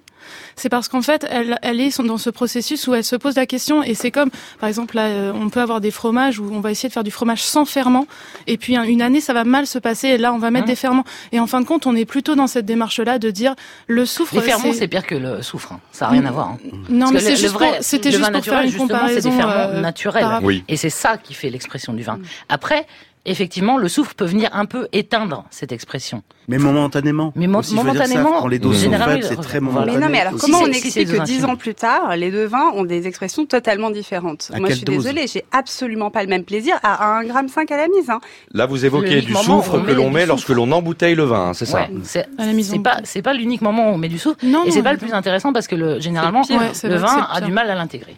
[0.56, 3.46] c'est parce qu'en fait, elle, elle est dans ce processus où elle se pose la
[3.46, 3.84] question.
[3.84, 6.72] Et c'est comme, par exemple, là, euh, on peut avoir des fromages où on va
[6.72, 8.08] essayer de faire du fromage sans ferment.
[8.48, 10.10] Et puis une année, ça va mal se passer.
[10.10, 11.06] Et là, on va mettre des ferments.
[11.32, 13.56] Et en fin de compte, on est plutôt dans cette démarche-là de dire
[13.88, 14.36] le soufre.
[14.36, 15.74] Les ferments, c'est pire que le soufre.
[15.74, 15.80] Hein.
[15.92, 16.50] Ça n'a rien à voir.
[16.50, 16.58] Hein.
[16.90, 19.22] Non, mais c'est juste, c'était juste pour faire une comparaison.
[19.22, 20.64] C'est des ferments euh, naturels.
[20.68, 22.20] Et c'est ça qui fait l'expression du vin.
[22.50, 22.86] Après,
[23.26, 26.24] effectivement, le soufre peut venir un peu éteindre cette expression.
[26.48, 27.32] Mais momentanément.
[27.36, 29.94] Mais momentanément, quand les doses sont faibles, c'est très momentané.
[29.94, 32.72] Mais non, mais alors comment on explique que dix ans plus tard, les deux vins
[32.74, 36.78] ont des expressions totalement différentes Moi, je suis désolée, j'ai absolument pas le même plaisir
[36.84, 38.10] à 1,5 gramme à la mise.
[38.10, 38.20] Hein.
[38.52, 41.66] Là, vous évoquez du soufre que l'on met lorsque l'on embouteille le vin, hein, c'est
[41.66, 44.84] ça C'est pas, c'est pas l'unique moment où on met du soufre, non, et c'est
[44.84, 48.18] pas le plus intéressant parce que le, généralement, le vin a du mal à l'intégrer.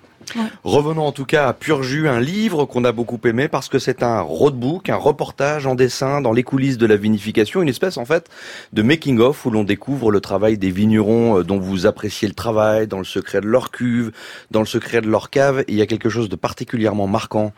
[0.64, 3.80] Revenons en tout cas à Pur Jus, un livre qu'on a beaucoup aimé parce que
[3.80, 7.98] c'est un roadbook, un reportage en dessin dans les coulisses de la vinification, une espèce
[7.98, 8.30] en fait
[8.74, 12.88] de making-of où l'on découvre le travail des vignerons euh, dont vous appréciez le travail,
[12.88, 14.12] dans le secret de leur cuve,
[14.52, 15.64] dans le secret de leur cave.
[15.68, 17.54] il y a quelque chose de particulièrement marquant.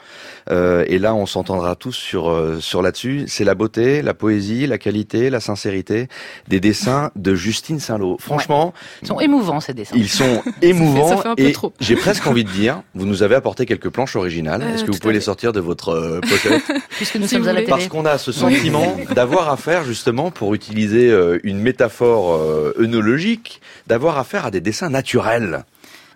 [0.50, 3.26] Euh, et là, on s'entendra tous sur euh, sur là-dessus.
[3.28, 6.08] C'est la beauté, la poésie, la qualité, la sincérité
[6.48, 8.18] des dessins de Justine Saint-Lô.
[8.20, 9.96] Franchement, ils sont émouvants ces dessins.
[9.96, 12.57] Ils sont émouvants et j'ai presque envie de dire,
[12.96, 14.64] vous nous avez apporté quelques planches originales.
[14.64, 17.70] Est-ce que vous pouvez les sortir de votre pochette Puisque nous sommes à la télé.
[17.70, 23.62] Parce qu'on a ce sentiment d'avoir affaire justement pour utiliser euh, une métaphore euh, œnologique,
[23.88, 25.64] d'avoir affaire à des dessins naturels.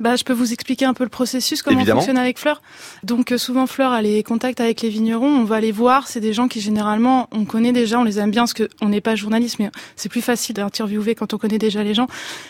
[0.01, 2.63] Bah, je peux vous expliquer un peu le processus, comment on fonctionne avec Fleur.
[3.03, 5.27] Donc, euh, souvent, Fleur a les contacts avec les vignerons.
[5.27, 6.07] On va les voir.
[6.07, 8.99] C'est des gens qui, généralement, on connaît déjà, on les aime bien, parce qu'on n'est
[8.99, 12.07] pas journaliste, mais c'est plus facile d'interviewer quand on connaît déjà les gens.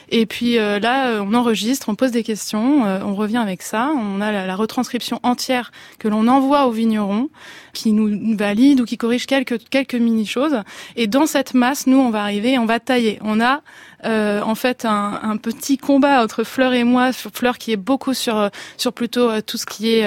[0.08, 3.92] Et puis euh, là, euh, on enregistre, on pose des questions, on revient avec ça.
[3.98, 7.30] On a la, retranscription entière que l'on envoie aux vignerons,
[7.74, 10.62] qui nous valide ou qui corrige quelques, quelques mini-choses.
[10.96, 13.20] Et dans cette masse, nous, on va arriver, on va tailler.
[13.22, 13.62] On a
[14.06, 18.14] euh, en fait un, un, petit combat entre Fleur et moi, Fleur qui est beaucoup
[18.14, 20.06] sur euh, sur plutôt euh, tout ce qui est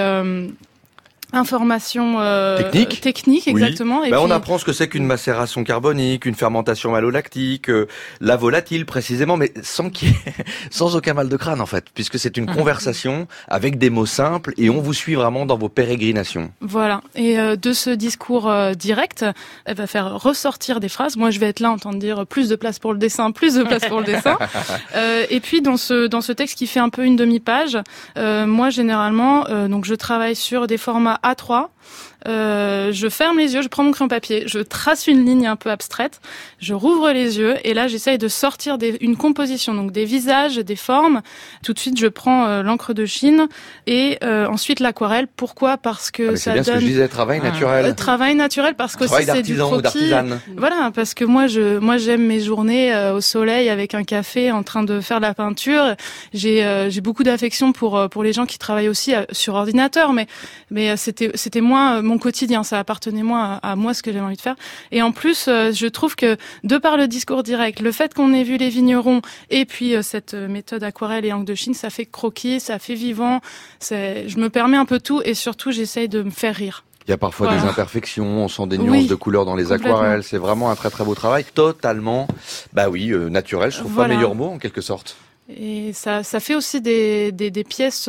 [1.35, 4.05] Information euh, technique, technique exactement.
[4.05, 7.89] Et bah, On apprend ce que c'est qu'une macération carbonique, une fermentation malolactique, euh,
[8.21, 9.91] la volatile précisément, mais sans
[10.71, 14.55] sans aucun mal de crâne en fait, puisque c'est une conversation avec des mots simples
[14.57, 16.53] et on vous suit vraiment dans vos pérégrinations.
[16.61, 17.01] Voilà.
[17.17, 19.25] Et euh, de ce discours euh, direct,
[19.65, 21.17] elle va faire ressortir des phrases.
[21.17, 23.33] Moi, je vais être là en train de dire plus de place pour le dessin,
[23.33, 24.39] plus de place pour le dessin.
[25.31, 27.79] et puis dans ce dans ce texte qui fait un peu une demi-page,
[28.17, 31.71] moi généralement, donc je travaille sur des formats A3
[32.27, 35.57] euh, je ferme les yeux, je prends mon crayon papier, je trace une ligne un
[35.57, 36.21] peu abstraite,
[36.59, 40.57] je rouvre les yeux et là j'essaye de sortir des, une composition, donc des visages,
[40.57, 41.21] des formes.
[41.63, 43.47] Tout de suite je prends euh, l'encre de Chine
[43.87, 45.27] et euh, ensuite l'aquarelle.
[45.37, 45.77] Pourquoi?
[45.77, 47.95] Parce que ah, ça bien donne ce que je disais, travail naturel.
[47.95, 50.13] travail naturel parce que c'est du croquis.
[50.57, 54.63] Voilà, parce que moi je moi j'aime mes journées au soleil avec un café en
[54.63, 55.95] train de faire de la peinture.
[56.33, 60.27] J'ai j'ai beaucoup d'affection pour pour les gens qui travaillent aussi sur ordinateur, mais
[60.71, 64.37] mais c'était c'était moins mon quotidien, ça appartenait moins à, moi ce que j'avais envie
[64.37, 64.57] de faire.
[64.91, 68.33] Et en plus, euh, je trouve que de par le discours direct, le fait qu'on
[68.33, 71.75] ait vu les vignerons et puis euh, cette euh, méthode aquarelle et encre de Chine,
[71.75, 73.41] ça fait croquis, ça fait vivant.
[73.81, 76.85] Je me permets un peu tout et surtout j'essaye de me faire rire.
[77.07, 80.23] Il y a parfois des imperfections, on sent des nuances de couleurs dans les aquarelles.
[80.23, 82.27] C'est vraiment un très très beau travail, totalement,
[82.73, 83.71] bah oui, naturel.
[83.71, 85.17] Je trouve pas meilleur mot en quelque sorte.
[85.49, 88.09] Et ça, ça fait aussi des, pièces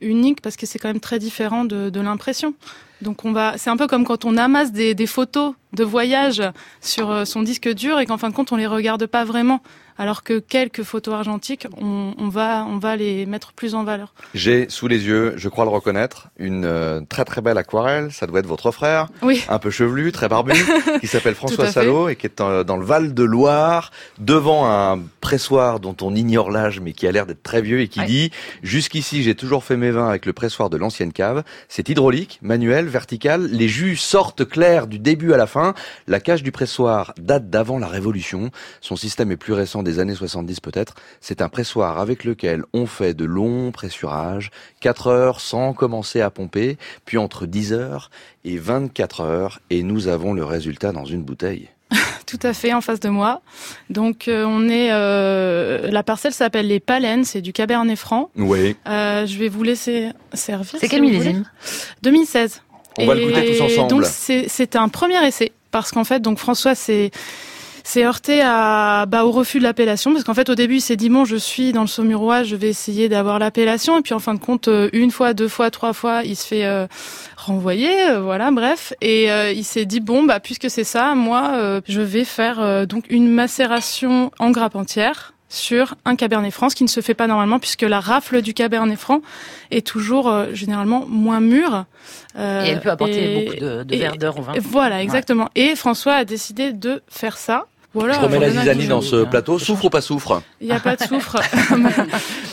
[0.00, 2.54] uniques parce que c'est quand même très différent de l'impression.
[3.02, 6.42] Donc on va, c'est un peu comme quand on amasse des, des photos de voyage
[6.80, 9.60] sur euh, son disque dur et qu'en fin de compte on les regarde pas vraiment
[9.98, 14.12] alors que quelques photos argentiques, on, on, va, on va les mettre plus en valeur.
[14.34, 18.12] J'ai sous les yeux, je crois le reconnaître, une euh, très très belle aquarelle.
[18.12, 19.42] Ça doit être votre frère, oui.
[19.48, 20.52] un peu chevelu, très barbu,
[21.00, 25.80] qui s'appelle François Salot et qui est dans le Val de Loire, devant un pressoir
[25.80, 28.30] dont on ignore l'âge mais qui a l'air d'être très vieux et qui dit
[28.62, 31.42] jusqu'ici j'ai toujours fait mes vins avec le pressoir de l'ancienne cave.
[31.68, 33.46] C'est hydraulique, manuel, vertical.
[33.46, 35.74] Les jus sortent clairs du début à la fin.
[36.06, 38.50] La cage du pressoir date d'avant la Révolution.
[38.80, 42.86] Son système est plus récent des années 70 peut-être, c'est un pressoir avec lequel on
[42.86, 48.10] fait de longs pressurages, 4 heures sans commencer à pomper, puis entre 10 heures
[48.44, 51.68] et 24 heures, et nous avons le résultat dans une bouteille.
[52.26, 53.40] Tout à fait, en face de moi.
[53.90, 58.30] Donc euh, on est, euh, la parcelle s'appelle les Palaines, c'est du Cabernet Franc.
[58.36, 58.76] Oui.
[58.88, 60.76] Euh, je vais vous laisser servir.
[60.80, 61.44] C'est quel millésime?
[62.02, 62.62] 2016.
[62.98, 63.90] On va le goûter tous ensemble.
[63.90, 65.52] Donc c'est un premier essai.
[65.70, 67.10] Parce qu'en fait donc François c'est
[67.84, 70.12] s'est heurté à, bah, au refus de l'appellation.
[70.12, 72.56] Parce qu'en fait au début il s'est dit bon je suis dans le Saumurois je
[72.56, 73.98] vais essayer d'avoir l'appellation.
[73.98, 76.46] Et puis en fin de compte euh, une fois deux fois trois fois il se
[76.46, 76.86] fait euh,
[77.36, 78.92] renvoyer euh, voilà bref.
[79.00, 83.28] Et il s'est dit bon bah puisque c'est ça moi je vais faire donc une
[83.28, 87.58] macération en grappe entière sur un Cabernet Franc, ce qui ne se fait pas normalement
[87.58, 89.20] puisque la rafle du Cabernet Franc
[89.70, 91.84] est toujours généralement moins mûre.
[92.38, 94.52] Euh, et elle peut apporter beaucoup de, de verdeur au vin.
[94.60, 95.48] Voilà, exactement.
[95.54, 97.66] Et François a décidé de faire ça.
[97.94, 99.58] Voilà, je remets la zizanie dans ce plateau.
[99.58, 101.36] Souffre ou pas souffre Il n'y a pas de souffre.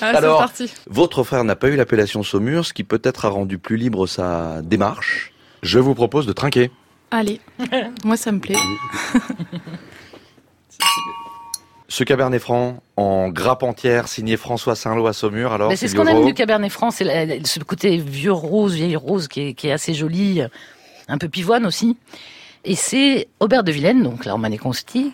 [0.01, 0.71] ah, Alors, parti.
[0.87, 4.61] votre frère n'a pas eu l'appellation Saumur, ce qui peut-être a rendu plus libre sa
[4.61, 5.33] démarche.
[5.61, 6.71] Je vous propose de trinquer.
[7.11, 7.41] Allez,
[8.05, 8.55] moi ça me plaît.
[11.93, 15.53] Ce Cabernet Franc en grappe entière, signé François Saint-Lô à Saumur.
[15.53, 19.27] Alors, c'est ce qu'on aime du Cabernet Franc, c'est ce côté vieux rose, vieille rose
[19.27, 20.41] qui est, qui est assez joli,
[21.07, 21.95] un peu pivoine aussi.
[22.65, 25.13] Et c'est Aubert de Vilaine, donc la Consti,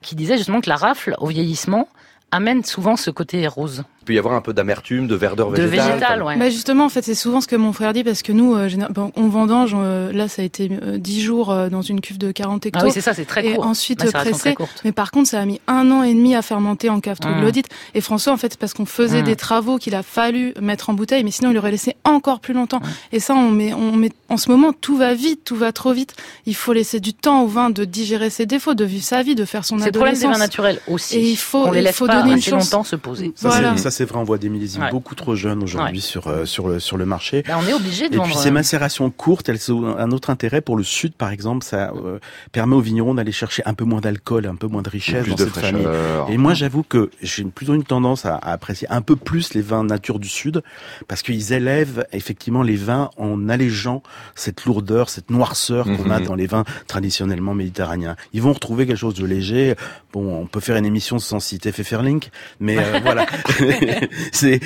[0.00, 1.86] qui disait justement que la rafle, au vieillissement,
[2.30, 5.70] amène souvent ce côté rose peut y avoir un peu d'amertume, de verdeur végétale.
[5.70, 6.38] De végétal, ouais.
[6.38, 8.68] Bah justement, en fait, c'est souvent ce que mon frère dit parce que nous, euh,
[9.16, 12.32] on vendange, euh, là, ça a été euh, 10 jours euh, dans une cuve de
[12.32, 12.82] 40 hectares.
[12.82, 13.64] Ah oui, c'est ça, c'est très court.
[13.64, 14.54] Et ensuite pressé.
[14.84, 17.66] Mais par contre, ça a mis un an et demi à fermenter en cave troglodyte.
[17.66, 17.98] Mmh.
[17.98, 19.26] Et François, en fait, c'est parce qu'on faisait mmh.
[19.26, 22.54] des travaux qu'il a fallu mettre en bouteille, mais sinon, il aurait laissé encore plus
[22.54, 22.80] longtemps.
[22.80, 23.14] Mmh.
[23.16, 25.92] Et ça, on met, on met, en ce moment, tout va vite, tout va trop
[25.92, 26.14] vite.
[26.46, 29.34] Il faut laisser du temps au vin de digérer ses défauts, de vivre sa vie,
[29.34, 29.92] de faire son adolescence.
[29.92, 31.16] C'est le problème des vins naturels aussi.
[31.16, 32.70] Et il faut, on les laisse faut pas donner une chance.
[32.70, 33.32] longtemps se poser.
[33.34, 36.80] Ça, c'est vrai, on voit des millésimes beaucoup trop jeunes aujourd'hui sur euh, sur le
[36.80, 37.42] sur le marché.
[37.46, 38.30] Ben, on est obligé de Et vendre.
[38.30, 41.92] puis ces macérations courtes, elles ont un autre intérêt pour le sud, par exemple, ça
[41.92, 42.18] euh,
[42.52, 45.30] permet aux vignerons d'aller chercher un peu moins d'alcool, un peu moins de richesse plus
[45.30, 45.86] dans de cette famille.
[46.28, 49.62] Et moi, j'avoue que j'ai plutôt une tendance à, à, apprécier un peu plus les
[49.62, 50.62] vins nature du sud
[51.08, 54.02] parce qu'ils élèvent effectivement les vins en allégeant
[54.34, 56.26] cette lourdeur, cette noirceur qu'on a mhm.
[56.26, 58.16] dans les vins traditionnellement méditerranéens.
[58.32, 59.74] Ils vont retrouver quelque chose de léger.
[60.12, 62.30] Bon, on peut faire une émission sans citer Pfefferlink,
[62.60, 63.26] mais euh, voilà.
[64.32, 64.60] c'est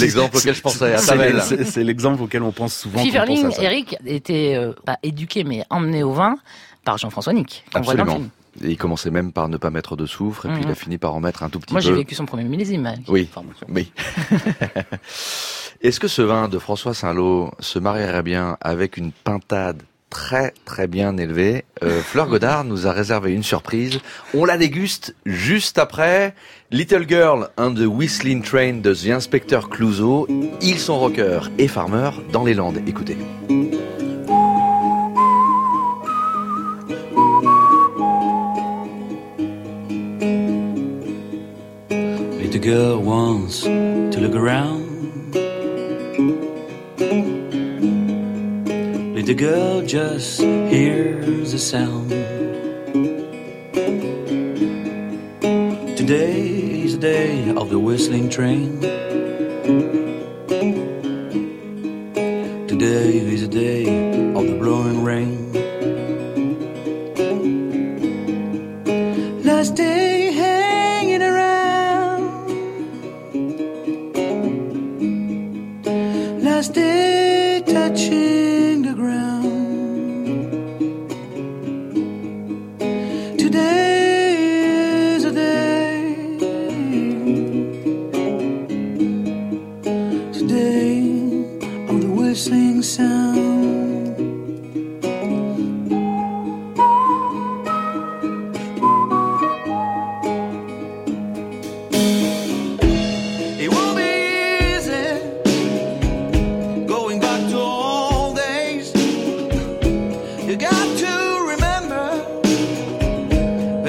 [0.00, 0.96] l'exemple auquel je pensais.
[1.64, 3.02] C'est l'exemple auquel on pense souvent.
[3.02, 6.36] Pfefferling, Eric était euh, pas éduqué mais emmené au vin
[6.84, 7.64] par Jean-François Nick.
[7.74, 8.20] Absolument.
[8.62, 10.74] Et il commençait même par ne pas mettre de soufre, et puis il a mhm.
[10.74, 11.86] fini par en mettre un tout petit Moi, peu.
[11.86, 12.92] Moi, j'ai vécu son premier millésime.
[13.08, 13.28] Oui.
[13.70, 13.90] oui.
[15.80, 19.82] Est-ce que ce vin de François Saint-Lô se marierait bien avec une pintade
[20.12, 23.98] très très bien élevée euh, Fleur Godard nous a réservé une surprise.
[24.34, 26.34] On la déguste juste après.
[26.70, 30.28] Little Girl and the Whistling Train de The Inspector Clouseau.
[30.60, 32.80] Ils sont rockers et farmers dans les Landes.
[32.86, 33.16] Écoutez.
[49.22, 52.10] Little girl just hears a sound.
[55.96, 58.80] Today is the day of the whistling train.
[62.66, 63.82] Today is the day
[64.34, 65.51] of the blowing rain.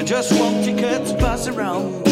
[0.04, 0.72] just want the
[1.14, 2.03] buzz around.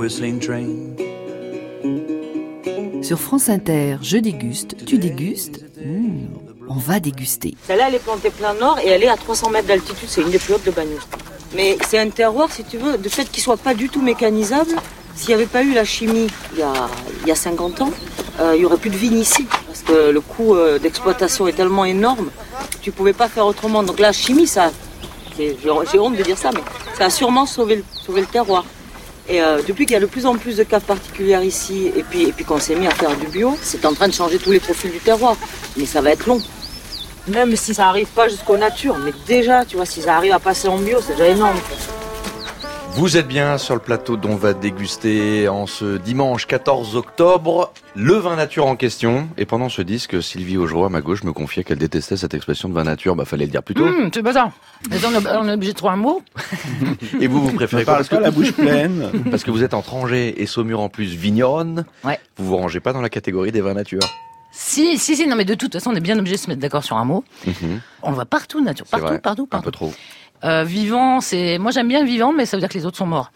[0.00, 0.94] Whistling train.
[3.02, 5.64] Sur France Inter, je déguste, tu dégustes.
[5.76, 6.26] Mmh,
[6.68, 7.54] on va déguster.
[7.66, 10.08] Celle-là, elle est plantée plein nord et elle est à 300 mètres d'altitude.
[10.08, 11.00] C'est une des plus hautes de Bagnous.
[11.54, 14.70] Mais c'est un terroir, si tu veux, de fait qu'il soit pas du tout mécanisable.
[15.16, 16.72] S'il n'y avait pas eu la chimie il y a,
[17.22, 17.90] il y a 50 ans,
[18.40, 19.46] euh, il y aurait plus de vignes ici.
[19.66, 22.30] Parce que le coût euh, d'exploitation est tellement énorme,
[22.80, 23.82] tu pouvais pas faire autrement.
[23.82, 24.70] Donc la chimie, ça,
[25.36, 26.62] j'ai honte de dire ça, mais
[26.96, 28.64] ça a sûrement sauvé, sauvé le terroir.
[29.30, 32.02] Et euh, depuis qu'il y a de plus en plus de caves particulières ici, et
[32.02, 34.38] puis, et puis qu'on s'est mis à faire du bio, c'est en train de changer
[34.38, 35.36] tous les profils du terroir.
[35.76, 36.42] Mais ça va être long.
[37.28, 40.40] Même si ça n'arrive pas jusqu'aux natures, mais déjà, tu vois, si ça arrive à
[40.40, 41.60] passer en bio, c'est déjà énorme.
[42.92, 47.72] Vous êtes bien sur le plateau dont on va déguster en ce dimanche 14 octobre
[47.94, 49.28] le vin nature en question.
[49.38, 52.68] Et pendant ce disque, Sylvie Augereau à ma gauche me confiait qu'elle détestait cette expression
[52.68, 53.14] de vin nature.
[53.14, 53.86] Bah fallait le dire plus tôt.
[53.86, 54.52] Mmh, c'est pas ça.
[54.90, 56.22] On est obligé de trouver un mot.
[57.20, 59.10] et vous, vous préférez quoi Parce que la bouche pleine.
[59.30, 61.84] Parce que vous êtes en Trangé et Saumur en plus vigneronne.
[62.04, 62.18] Ouais.
[62.36, 64.02] Vous vous rangez pas dans la catégorie des vins nature.
[64.52, 66.60] Si, si, si, non, mais de toute façon, on est bien obligé de se mettre
[66.60, 67.24] d'accord sur un mot.
[67.46, 67.80] Mhm.
[68.02, 69.18] On va partout, nature, partout, vrai.
[69.20, 69.62] partout, partout.
[69.62, 69.92] Un peu trop.
[70.44, 73.06] Euh, vivant, c'est, moi j'aime bien vivant, mais ça veut dire que les autres sont
[73.06, 73.30] morts.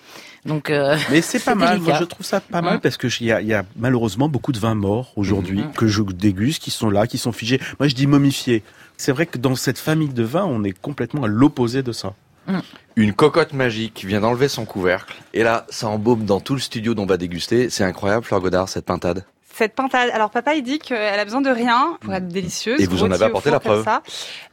[0.47, 1.91] Donc, euh, Mais c'est pas mal, délicat.
[1.93, 2.81] moi je trouve ça pas mal Mm.
[2.81, 5.73] parce que il y y a malheureusement beaucoup de vins morts aujourd'hui Mhm.
[5.73, 7.61] que je déguste, qui sont là, qui sont figés.
[7.79, 8.63] Moi je dis momifiés.
[8.97, 12.15] C'est vrai que dans cette famille de vins, on est complètement à l'opposé de ça.
[12.97, 15.15] Une cocotte magique vient d'enlever son couvercle.
[15.33, 17.71] Et là, ça embaume dans tout le studio dont on va déguster.
[17.71, 19.25] C'est incroyable, Fleur Godard, cette pintade.
[19.57, 20.11] Cette pintade.
[20.13, 22.81] Alors papa, il dit qu'elle a besoin de rien pour être délicieuse.
[22.81, 23.85] Et vous en avez apporté la preuve.
[23.85, 24.03] ça.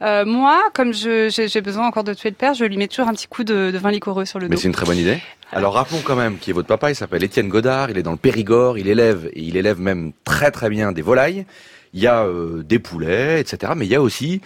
[0.02, 3.08] Euh, moi, comme je- j'ai besoin encore de tuer le père, je lui mets toujours
[3.08, 4.60] un petit coup de, de vin liquoreux sur le Mais dos.
[4.60, 5.18] c'est une très bonne idée.
[5.50, 8.12] Alors rappelons quand même qui est votre papa, il s'appelle Étienne Godard, il est dans
[8.12, 11.44] le Périgord, il élève, et il élève même très très bien des volailles.
[11.94, 13.74] Il y a euh, des poulets, etc.
[13.76, 14.40] Mais il y a aussi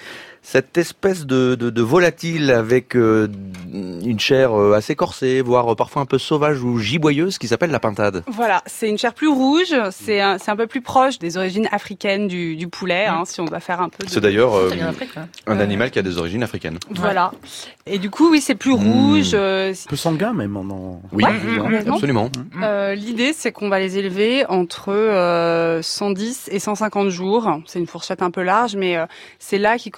[0.49, 3.27] cette espèce de, de, de volatile avec euh,
[3.73, 7.81] une chair euh, assez corsée, voire parfois un peu sauvage ou giboyeuse, qui s'appelle la
[7.81, 8.23] pintade.
[8.29, 11.69] Voilà, c'est une chair plus rouge, c'est un, c'est un peu plus proche des origines
[11.73, 14.09] africaines du, du poulet, hein, si on doit faire un peu de...
[14.11, 14.71] C'est d'ailleurs euh,
[15.49, 16.79] un animal qui a des origines africaines.
[16.91, 17.33] Voilà.
[17.85, 18.93] Et du coup, oui, c'est plus Mmh.
[18.93, 19.31] rouge.
[19.35, 21.03] euh, Un peu sanguin même en en.
[21.13, 21.95] Oui, Ouais, complètement.
[21.95, 22.31] absolument.
[22.63, 27.49] Euh, L'idée, c'est qu'on va les élever entre euh, 110 et 150 jours.
[27.67, 29.07] C'est une fourchette un peu large, mais euh,
[29.39, 29.93] c'est là qu'ils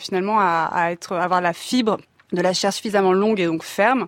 [0.00, 1.98] finalement à, à être, à avoir la fibre
[2.32, 4.06] de la chair suffisamment longue et donc ferme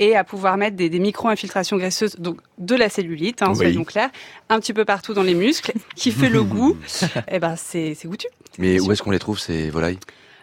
[0.00, 3.56] et à pouvoir mettre des, des micro-infiltrations graisseuses, donc de la cellulite, hein, Oui.
[3.56, 4.10] soyons clairs,
[4.48, 6.76] un petit peu partout dans les muscles, qui fait le goût.
[7.30, 8.26] Et ben, c'est c'est goûtu.
[8.58, 9.98] Mais où est-ce qu'on les trouve ces volailles?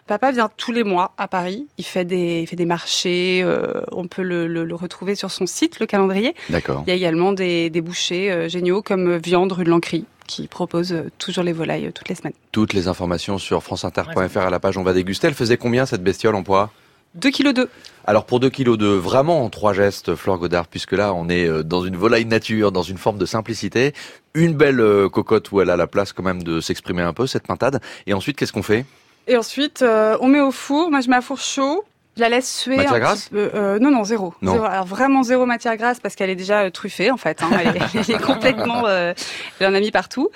[0.06, 1.68] Papa vient tous les mois à Paris.
[1.78, 3.40] Il fait des, il fait des marchés.
[3.44, 6.34] euh, on peut le, le- le retrouver sur son site, le calendrier.
[6.50, 6.82] D'accord.
[6.86, 10.48] Il y a également des, des bouchers euh, géniaux comme Viande rue de l'Ancry qui
[10.48, 12.32] proposent euh, toujours les volailles toutes les semaines.
[12.52, 15.26] Toutes les informations sur franceinter.fr à la page on va déguster.
[15.26, 16.70] Elle faisait combien cette bestiole en poids?
[17.14, 17.68] 2 kg 2.
[18.06, 21.46] Alors pour 2 kg de vraiment en trois gestes, Fleur Godard, puisque là on est
[21.46, 23.92] euh, dans une volaille nature, dans une forme de simplicité,
[24.34, 27.26] une belle euh, cocotte où elle a la place quand même de s'exprimer un peu,
[27.26, 27.80] cette pintade.
[28.06, 28.86] Et ensuite, qu'est-ce qu'on fait?
[29.26, 30.90] Et ensuite, euh, on met au four.
[30.90, 31.84] Moi, je mets à four chaud.
[32.16, 32.76] Je la laisse suer.
[32.76, 33.50] Matière un grasse petit peu.
[33.54, 34.34] Euh, Non, non, zéro.
[34.42, 34.52] Non.
[34.52, 34.64] Zéro.
[34.66, 37.42] Alors vraiment zéro matière grasse parce qu'elle est déjà euh, truffée en fait.
[37.42, 37.48] hein.
[37.58, 38.86] Elle, est, elle est complètement.
[38.86, 39.14] Euh,
[39.60, 40.28] elle en a mis partout.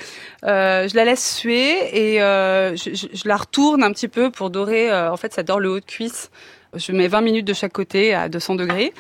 [0.45, 4.31] Euh, je la laisse suer et euh, je, je- je la retourne un petit peu
[4.31, 4.91] pour dorer.
[4.91, 6.31] euh, en fait, ça dore le haut de cuisse.
[6.75, 8.93] Je mets 20 minutes de chaque côté à 200 degrés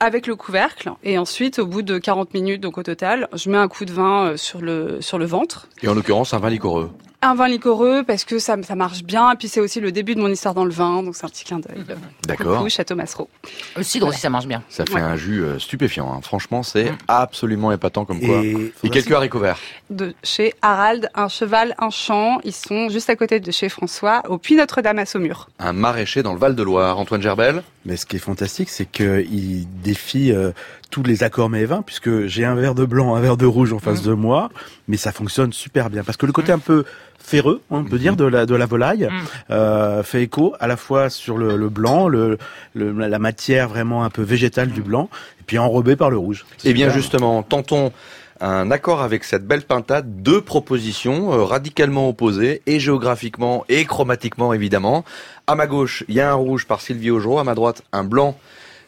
[0.00, 3.56] avec le couvercle et ensuite au bout de 40 minutes donc au total, je mets
[3.58, 6.50] un coup de vin euh, sur le sur le ventre Et en l'occurrence, un vin
[6.50, 6.90] liquoreux.
[7.22, 9.32] un vin liquoreux parce que ça, ça marche bien.
[9.32, 11.28] Et puis c'est aussi le début de mon histoire dans le vin, donc c'est un
[11.30, 11.82] petit clin d'œil.
[12.26, 12.68] D'accord.
[12.68, 13.28] Château Massereau.
[13.76, 14.62] Le cidre aussi, ça marche bien.
[14.68, 15.00] Ça fait Ouais.
[15.00, 16.12] un jus euh, stupéfiant.
[16.12, 16.20] hein.
[16.22, 18.42] Franchement, c'est absolument épatant comme quoi.
[18.44, 19.58] Et, Et quelques haricots verts.
[19.90, 22.40] De chez Harald, un cheval, un champ.
[22.44, 25.48] Ils sont juste à côté de chez François, au Puy Notre-Dame à Saumur.
[25.58, 26.98] Un maraîcher dans le Val-de-Loire.
[26.98, 27.62] Antoine Gerbel.
[27.84, 30.52] Mais ce qui est fantastique, c'est qu'il défie euh,
[30.90, 33.46] tous les accords mets et vins, puisque j'ai un verre de blanc, un verre de
[33.46, 34.50] rouge en face de moi,
[34.88, 36.02] mais ça fonctionne super bien.
[36.04, 36.84] Parce que le côté un peu
[37.18, 39.08] ferreux, on peut dire, de la, de la volaille,
[39.50, 42.38] euh, fait écho à la fois sur le, le blanc, le,
[42.74, 45.08] le- la matière vraiment un peu végétale du blanc,
[45.40, 46.44] et puis enrobé par le rouge.
[46.64, 47.92] Eh bien justement, tentons
[48.40, 54.52] un accord avec cette belle pintade, deux propositions euh, radicalement opposées, et géographiquement et chromatiquement
[54.52, 55.04] évidemment.
[55.46, 58.04] À ma gauche, il y a un rouge par Sylvie Augereau, à ma droite, un
[58.04, 58.36] blanc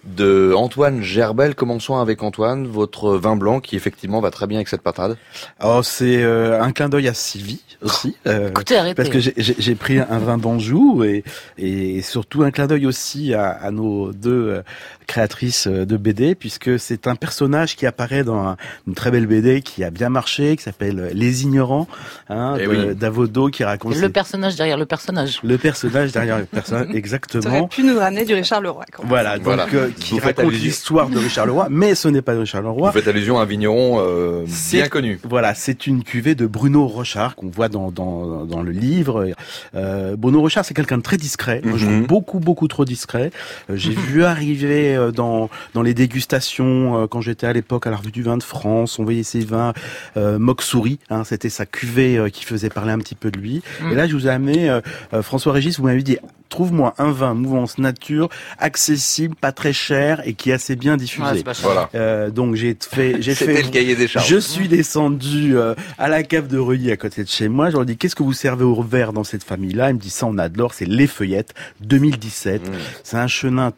[0.05, 1.57] de Antoine Gerbel.
[1.57, 5.17] Commençons avec Antoine, votre vin blanc qui effectivement va très bien avec cette pintade.
[5.59, 8.17] Alors c'est euh, un clin d'œil à Sylvie aussi.
[8.29, 8.95] euh, Écoutez, arrêtez.
[8.95, 11.25] Parce que j'ai- j'ai j'ai pris un vin d'Anjou et,
[11.59, 14.63] et surtout un clin d'œil aussi à, à nos deux euh,
[15.07, 19.85] créatrice de BD, puisque c'est un personnage qui apparaît dans une très belle BD qui
[19.85, 21.89] a bien marché, qui s'appelle Les Ignorants,
[22.29, 23.97] hein, eh d'Avodo, qui raconte...
[23.97, 25.41] Le personnage derrière le personnage.
[25.43, 27.43] Le personnage derrière le personnage, exactement.
[27.43, 28.85] Ça pu nous ramener du Richard Leroy.
[29.05, 29.61] Voilà, donc
[29.97, 32.91] qui raconte l'histoire de Richard Leroy, mais ce n'est pas de Richard Leroy.
[32.91, 35.21] Vous faites allusion à un vigneron bien connu.
[35.25, 39.29] Voilà, c'est une cuvée de Bruno Rochard qu'on voit dans, dans, dans le livre.
[39.75, 41.61] Euh, Bruno Rochard, c'est quelqu'un de très discret.
[41.65, 43.31] Moi, je trouve beaucoup, beaucoup trop discret.
[43.71, 47.91] Euh, j'ai vu arriver euh, dans, dans les dégustations, euh, quand j'étais à l'époque à
[47.91, 49.73] la revue du vin de France, on voyait ces vins
[50.17, 50.99] euh, Souris.
[51.11, 53.63] Hein, C'était sa cuvée qui faisait parler un petit peu de lui.
[53.81, 53.93] Mm.
[53.93, 54.81] Et là, je vous ai amené,
[55.23, 56.19] François Régis, vous m'avez dit,
[56.49, 58.29] trouve-moi un vin mouvance nature,
[58.59, 61.43] accessible, pas très cher et qui est assez bien diffusé.
[61.63, 61.91] voilà.
[61.95, 63.63] euh, donc j'ai fait, j'ai fait.
[63.63, 64.29] le cahier des charges.
[64.29, 67.71] Je suis descendu euh, à la cave de Reuilly à côté de chez moi.
[67.71, 69.91] Je leur dis qu'est-ce que vous servez au verre dans cette famille-là?
[69.91, 72.69] Il me dit ça on adore, c'est les feuillettes 2017.
[72.69, 72.73] Mmh.
[73.03, 73.73] C'est un chenin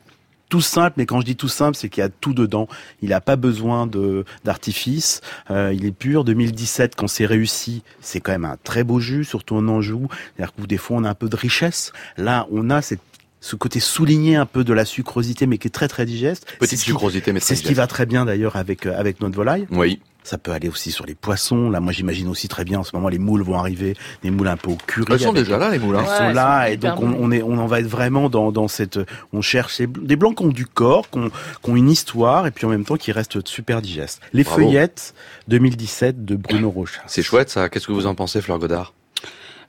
[0.49, 2.68] tout simple, mais quand je dis tout simple, c'est qu'il y a tout dedans.
[3.03, 5.20] Il n'a pas besoin de d'artifice.
[5.51, 6.24] Euh, il est pur.
[6.24, 10.09] 2017, quand c'est réussi, c'est quand même un très beau jus, surtout en Anjou.
[10.36, 11.92] C'est-à-dire que des fois, on a un peu de richesse.
[12.16, 13.01] Là, on a cette
[13.40, 16.46] ce côté souligné un peu de la sucrosité, mais qui est très très digeste.
[16.59, 19.66] Petite sucrosité, mais c'est ce qui va très bien d'ailleurs avec euh, avec notre volaille.
[19.70, 20.01] Oui.
[20.29, 21.70] Ça peut aller aussi sur les poissons.
[21.70, 24.49] Là, moi, j'imagine aussi très bien en ce moment les moules vont arriver, des moules
[24.49, 25.07] un peu au curry.
[25.11, 25.97] Elles sont déjà là, les moules.
[25.97, 26.05] Hein.
[26.07, 28.99] Elles sont là, et donc on, est, on en va être vraiment dans, dans cette.
[29.33, 32.51] On cherche des blancs qui ont du corps, qui ont, qui ont, une histoire, et
[32.51, 34.20] puis en même temps qui restent super digestes.
[34.35, 35.14] Les feuillettes
[35.49, 37.01] 2017 de Bruno Rocha.
[37.07, 37.70] C'est chouette, ça.
[37.70, 38.93] Qu'est-ce que vous en pensez, Fleur Godard?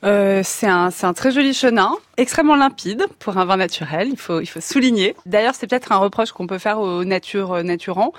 [0.04, 4.10] Euh, c'est un, un très joli chenin, extrêmement limpide pour un vin naturel.
[4.12, 5.16] Il faut, il faut souligner.
[5.26, 8.14] D'ailleurs, c'est peut-être un reproche qu'on peut faire aux nature euh, naturants,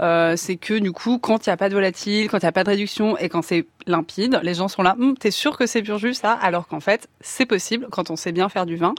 [0.00, 2.48] euh, c'est que du coup, quand il n'y a pas de volatile, quand il n'y
[2.48, 4.94] a pas de réduction et quand c'est limpide, les gens sont là.
[4.98, 6.32] Hm, T'es sûr que c'est pur jus ça?
[6.32, 8.94] Alors qu'en fait, c'est possible quand on sait bien faire du vin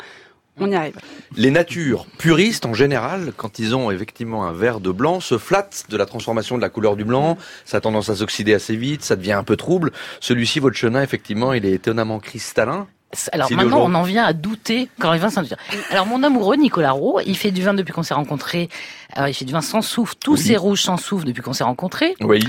[0.59, 0.95] on y arrive.
[1.35, 5.85] Les natures puristes, en général, quand ils ont effectivement un verre de blanc, se flattent
[5.89, 7.37] de la transformation de la couleur du blanc.
[7.65, 9.91] Ça a tendance à s'oxyder assez vite, ça devient un peu trouble.
[10.19, 12.87] Celui-ci, votre chenin, effectivement, il est étonnamment cristallin.
[13.31, 15.43] Alors maintenant, on en vient à douter quand les vins sont
[15.89, 18.69] Alors mon amoureux, Nicolas Roux, il fait du vin depuis qu'on s'est rencontrés.
[19.17, 22.15] il fait du vin sans soufre, tous ses rouges sans soufre depuis qu'on s'est rencontrés.
[22.21, 22.41] Oui.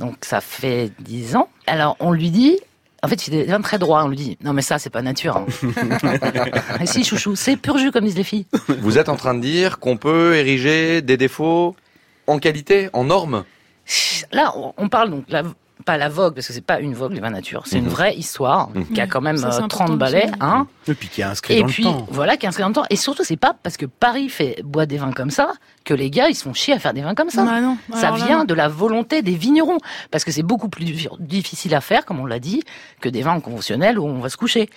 [0.00, 1.48] Donc ça fait dix ans.
[1.66, 2.58] Alors on lui dit,
[3.04, 4.02] en fait, il est très droit.
[4.04, 5.36] On lui dit, non mais ça, c'est pas nature.
[5.36, 5.46] Hein.
[6.80, 8.46] et si, chouchou, c'est pur jus, comme disent les filles.
[8.80, 11.76] Vous êtes en train de dire qu'on peut ériger des défauts
[12.26, 13.44] en qualité, en normes?
[14.32, 15.26] Là, on parle donc
[15.84, 17.64] pas la vogue, parce que c'est pas une vogue, les vins nature.
[17.66, 17.90] C'est une mhm.
[17.90, 18.86] vraie histoire mhm.
[18.86, 20.30] qui a quand même 30 euh, balais.
[20.40, 20.66] Hein.
[20.86, 22.06] Et puis qui est inscrit dans puis, le temps.
[22.10, 22.84] voilà, qui est inscrit dans le temps.
[22.90, 25.52] Et surtout, c'est pas parce que Paris fait boit des vins comme ça
[25.84, 27.44] que les gars, ils se font chier à faire des vins comme ça.
[27.44, 29.78] Bah ça vient de la volonté des vignerons.
[30.10, 32.62] Parce que c'est beaucoup plus difficile à faire, comme on l'a dit,
[33.00, 34.70] que des vins conventionnels où on va se coucher.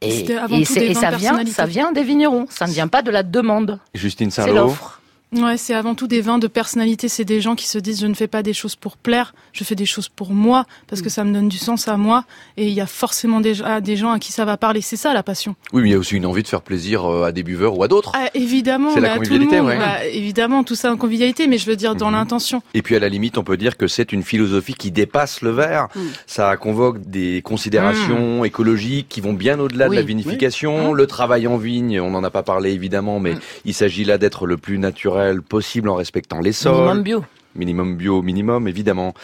[0.00, 0.64] Et, et,
[0.94, 2.46] ça vient, ça vient des vignerons.
[2.48, 3.78] Ça ne vient pas de la demande.
[3.94, 5.01] Justine C'est l'offre.
[5.32, 7.08] Ouais, c'est avant tout des vins de personnalité.
[7.08, 9.64] C'est des gens qui se disent je ne fais pas des choses pour plaire, je
[9.64, 12.24] fais des choses pour moi parce que ça me donne du sens à moi.
[12.58, 14.82] Et il y a forcément déjà des gens à qui ça va parler.
[14.82, 15.56] C'est ça la passion.
[15.72, 17.78] Oui, mais il y a aussi une envie de faire plaisir euh, à des buveurs
[17.78, 18.12] ou à d'autres.
[18.14, 21.76] Ah, évidemment, c'est la convivialité, tout bah, évidemment, tout ça en convivialité, mais je veux
[21.76, 22.16] dire dans mhm.
[22.16, 22.62] l'intention.
[22.74, 25.50] Et puis à la limite, on peut dire que c'est une philosophie qui dépasse le
[25.50, 25.88] verre.
[25.94, 26.00] Mm.
[26.26, 28.46] Ça convoque des considérations mm.
[28.46, 30.92] écologiques qui vont bien au-delà de la vinification.
[30.92, 30.96] Mm.
[30.96, 34.46] Le travail en vigne, on n'en a pas parlé évidemment, mais il s'agit là d'être
[34.46, 36.74] le plus naturel possible en respectant les sols.
[36.74, 37.24] Minimum bio.
[37.54, 39.14] Minimum bio, minimum, évidemment.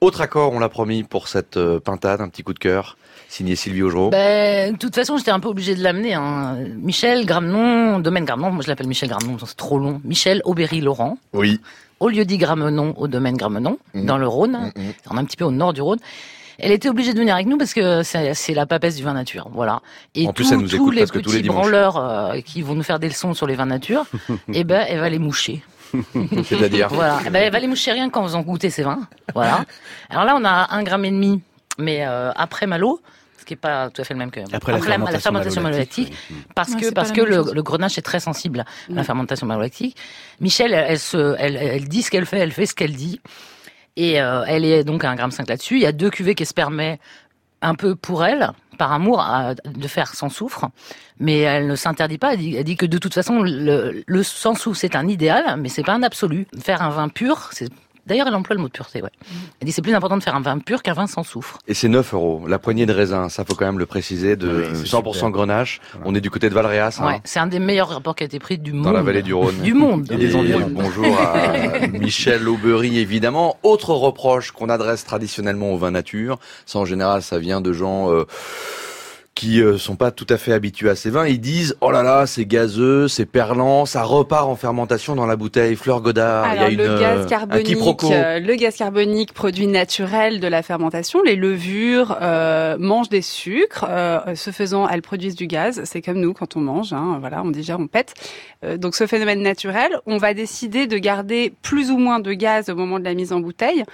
[0.00, 3.56] Autre accord, on l'a promis, pour cette euh, pintade, un petit coup de cœur, signé
[3.56, 4.10] Sylvie Augereau.
[4.10, 6.12] Ben, de toute façon, j'étais un peu obligé de l'amener.
[6.12, 6.58] Hein.
[6.76, 10.00] Michel Gramenon, domaine Gramenon, moi je l'appelle Michel Gramenon, c'est trop long.
[10.04, 11.18] Michel Aubéry-Laurent.
[11.32, 11.60] Oui.
[11.98, 14.04] Au lieu dit Gramenon, au domaine Gramenon, mmh.
[14.04, 14.92] dans le Rhône, mmh, mmh.
[15.10, 15.98] on est un petit peu au nord du Rhône.
[16.58, 19.48] Elle était obligée de venir avec nous parce que c'est la papesse du vin nature,
[19.52, 19.82] voilà.
[20.14, 22.82] Et en plus, elle nous tous les petits tous les branleurs euh, qui vont nous
[22.82, 24.04] faire des leçons sur les vins nature,
[24.52, 25.62] eh ben, elle va les moucher.
[26.44, 27.20] C'est-à-dire Voilà.
[27.26, 29.00] Eh ben, elle va les moucher rien qu'en faisant goûter ses vins.
[29.34, 29.64] Voilà.
[30.10, 31.42] Alors là, on a un gramme et demi,
[31.78, 33.00] mais euh, après Malo,
[33.38, 34.80] ce qui est pas tout à fait le même que après, la,
[35.20, 36.12] fermentation, malolactique,
[36.54, 39.96] parce que parce que le, le, grenache est très sensible à la fermentation malolactique.
[40.40, 43.20] Michel, elle, se, elle, elle dit ce qu'elle fait, elle fait ce qu'elle dit.
[43.96, 45.76] Et euh, elle est donc à 1,5 gramme là-dessus.
[45.76, 46.98] Il y a deux cuvées qui se permet
[47.62, 49.24] un peu pour elle, par amour,
[49.64, 50.66] de faire sans soufre.
[51.18, 52.34] Mais elle ne s'interdit pas.
[52.34, 55.82] Elle dit, que de toute façon, le, le sans soufre, c'est un idéal, mais c'est
[55.82, 56.46] pas un absolu.
[56.60, 57.70] Faire un vin pur, c'est
[58.06, 59.10] D'ailleurs, elle emploie le mot de pureté, ouais.
[59.60, 61.58] Elle dit c'est plus important de faire un vin pur qu'un vin sans soufre.
[61.66, 62.44] Et c'est 9 euros.
[62.46, 65.80] La poignée de raisin, ça faut quand même le préciser, de 100% grenache.
[66.04, 66.98] On est du côté de Valréas.
[67.00, 67.06] Hein.
[67.06, 68.84] Ouais, c'est un des meilleurs rapports qui a été pris du monde.
[68.84, 69.58] Dans la vallée du Rhône.
[69.58, 70.06] du monde.
[70.10, 70.68] Et des environs.
[70.70, 73.58] Bonjour à Michel Aubery, évidemment.
[73.62, 78.12] Autre reproche qu'on adresse traditionnellement au vin nature, ça en général, ça vient de gens...
[78.12, 78.24] Euh,
[79.36, 82.02] qui euh, sont pas tout à fait habitués à ces vins, ils disent oh là
[82.02, 85.76] là, c'est gazeux, c'est perlant, ça repart en fermentation dans la bouteille.
[85.76, 90.40] Fleur Godard, il y a une, le gaz carbonique, euh, le gaz carbonique, produit naturel
[90.40, 91.22] de la fermentation.
[91.22, 95.82] Les levures euh, mangent des sucres, euh, ce faisant, elles produisent du gaz.
[95.84, 98.14] C'est comme nous quand on mange, hein, voilà, on digère, on pète.
[98.78, 102.74] donc ce phénomène naturel, on va décider de garder plus ou moins de gaz au
[102.74, 103.84] moment de la mise en bouteille.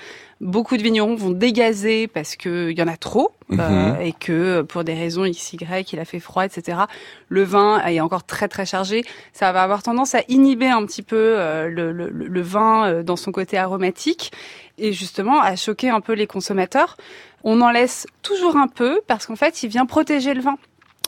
[0.42, 4.00] Beaucoup de vignerons vont dégazer parce qu'il y en a trop euh, mhm.
[4.00, 5.56] et que pour des raisons XY,
[5.92, 6.78] il a fait froid, etc.
[7.28, 9.04] Le vin est encore très très chargé.
[9.32, 13.02] Ça va avoir tendance à inhiber un petit peu euh, le, le, le, vin euh,
[13.04, 14.32] dans son côté aromatique
[14.78, 16.96] et justement à choquer un peu les consommateurs.
[17.44, 20.56] On en laisse toujours un peu parce qu'en fait, il vient protéger le vin.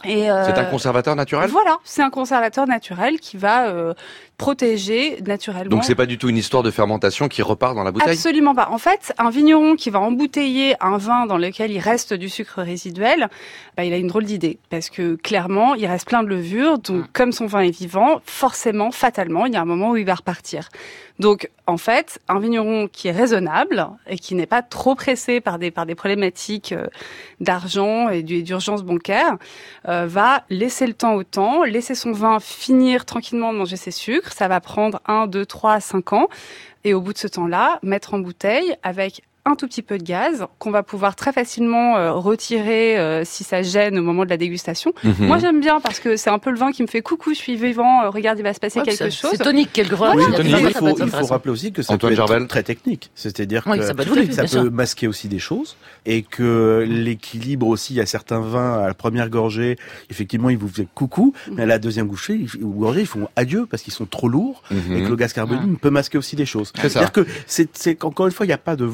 [0.05, 1.51] c'est un conservateur naturel?
[1.51, 3.95] Voilà, c'est un conservateur naturel qui va euh,
[4.37, 5.71] protégé naturellement.
[5.71, 8.13] Donc c'est pas du tout une histoire de fermentation qui repart dans la bouteille?
[8.13, 8.69] Absolument pas.
[8.71, 12.61] En fait, un vigneron qui va embouteiller un vin dans lequel il reste du sucre
[12.63, 13.29] résiduel,
[13.77, 17.05] bah, il a une drôle d'idée parce que clairement, il reste plein de levure, donc
[17.05, 17.09] mm.
[17.13, 20.15] comme son vin est vivant, forcément, fatalement, il y a un moment où il va
[20.15, 20.69] repartir.
[21.21, 25.61] Donc, en fait, un vigneron qui est raisonnable et qui n'est pas trop pressé par
[25.61, 26.87] des par des problématiques euh,
[27.41, 29.37] d'argent et d'urgence bancaire,
[29.89, 33.93] euh, va laisser le temps au temps, laisser son vin finir tranquillement de manger ses
[33.93, 36.29] sucres ça va prendre 1, 2, 3, 5 ans.
[36.85, 40.03] Et au bout de ce temps-là, mettre en bouteille avec un tout petit peu de
[40.03, 44.31] gaz qu'on va pouvoir très facilement euh, retirer euh, si ça gêne au moment de
[44.31, 44.95] la dégustation.
[45.05, 45.15] Mhm.
[45.27, 47.39] Moi j'aime bien parce que c'est un peu le vin qui me fait coucou, je
[47.39, 49.33] suis vivant, euh, regarde il va se passer quelque chose.
[49.33, 50.15] C'est tonique quelque part.
[50.15, 53.95] il, faut, il faut rappeler aussi que ça peut être très technique, c'est-à-dire que ça,
[53.95, 55.77] peut, masquer aussi des choses
[56.07, 59.77] et que l'équilibre aussi, il y a certains vins à la première gorgée,
[60.09, 63.67] effectivement ils vous font coucou, mais à la deuxième gorgée, ou gorgée ils font adieu
[63.71, 66.73] parce qu'ils sont trop lourds et que le gaz carbonique peut masquer aussi des choses.
[66.75, 68.85] C'est-à-dire que c'est encore une fois il n'y a pas de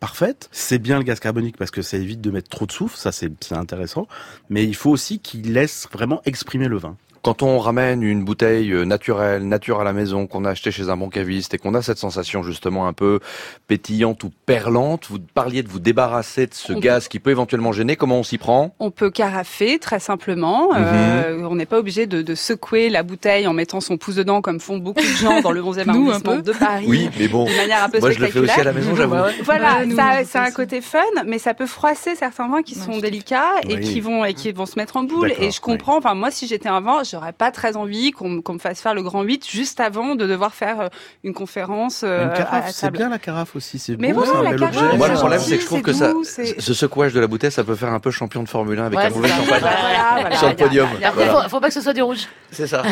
[0.00, 0.48] parfaite.
[0.52, 3.12] C'est bien le gaz carbonique parce que ça évite de mettre trop de souffle, ça
[3.12, 4.06] c'est intéressant.
[4.50, 6.96] Mais il faut aussi qu'il laisse vraiment exprimer le vin.
[7.22, 10.88] Quand on ramène une bouteille euh, naturelle, nature à la maison, qu'on a acheté chez
[10.88, 13.20] un bon caviste et qu'on a cette sensation justement un peu
[13.68, 17.94] pétillante ou perlante, vous parliez de vous débarrasser de ce gaz qui peut éventuellement gêner.
[17.94, 18.74] Comment on s'y prend?
[18.80, 20.72] On peut carafer très simplement.
[20.72, 20.84] Mhm.
[20.84, 24.42] euh, on n'est pas obligé de, de, secouer la bouteille en mettant son pouce dedans
[24.42, 26.86] comme font beaucoup de gens dans le 11e arrondissement de Paris.
[26.88, 27.44] Oui, mais bon.
[27.44, 29.14] De manière un peu Moi, je le fais aussi à la maison, j'avoue.
[29.44, 33.60] Voilà, ça, c'est un côté fun, mais ça peut froisser certains vins qui sont délicats
[33.68, 35.32] et qui vont et qui vont se mettre en boule.
[35.38, 35.98] Et je comprends.
[35.98, 39.02] Enfin, moi, si j'étais un vin, j'aurais pas très envie qu'on me fasse faire le
[39.02, 40.88] grand 8 juste avant de devoir faire euh,
[41.24, 42.02] une conférence.
[42.04, 45.14] Euh, une carafe, c'est bien la carafe aussi, c'est Mais voilà, la carafe, Moi, le
[45.14, 47.92] problème, c'est que je trouve que ça, ce secouage de la bouteille, ça peut faire
[47.92, 50.88] un peu champion de Formule 1 avec un mauvais champagne sur le podium.
[51.00, 52.26] Il faut, pas que ce soit du rouge.
[52.50, 52.82] C'est ça.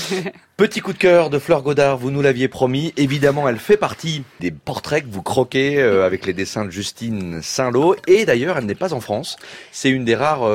[0.56, 2.92] Petit coup de cœur de Fleur Godard, vous nous l'aviez promis.
[2.96, 7.40] Évidemment, elle fait partie des portraits que vous croquez euh, avec les dessins de Justine
[7.42, 7.96] Saint-Lô.
[8.06, 9.36] Et d'ailleurs, elle n'est pas en France.
[9.72, 10.48] C'est une des rares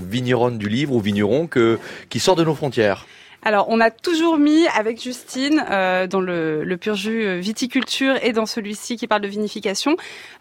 [0.00, 3.06] vigneronnes du livre ou vignerons que, qui sort de nos frontières frontière.
[3.44, 8.14] Alors, on a toujours mis avec Justine euh, dans le, le pur jus euh, viticulture
[8.22, 9.96] et dans celui-ci qui parle de vinification,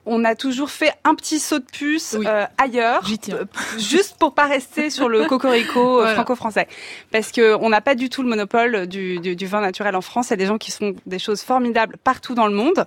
[0.05, 3.03] on a toujours fait un petit saut de puce euh, ailleurs,
[3.77, 6.67] juste pour pas rester sur le cocorico franco-français,
[7.11, 10.01] parce que on n'a pas du tout le monopole du, du, du, vin naturel en
[10.01, 10.27] France.
[10.27, 12.85] Il y a des gens qui font des choses formidables partout dans le monde,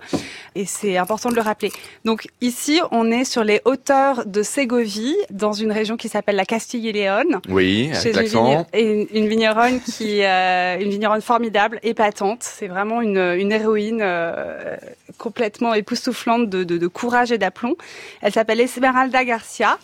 [0.55, 1.71] et c'est important de le rappeler.
[2.05, 6.45] Donc ici, on est sur les hauteurs de Ségovie, dans une région qui s'appelle la
[6.45, 7.41] Castille et Léon.
[7.49, 8.65] Oui, avec l'accent.
[8.73, 12.43] Et une vigneronne qui euh, une vigneronne formidable, épatante.
[12.43, 14.75] C'est vraiment une, une héroïne euh,
[15.17, 17.75] complètement époustouflante de, de, de courage et d'aplomb.
[18.21, 19.77] Elle s'appelle Esmeralda Garcia.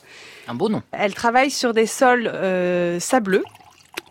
[0.47, 0.81] Un beau nom.
[0.91, 3.43] Elle travaille sur des sols euh, sableux.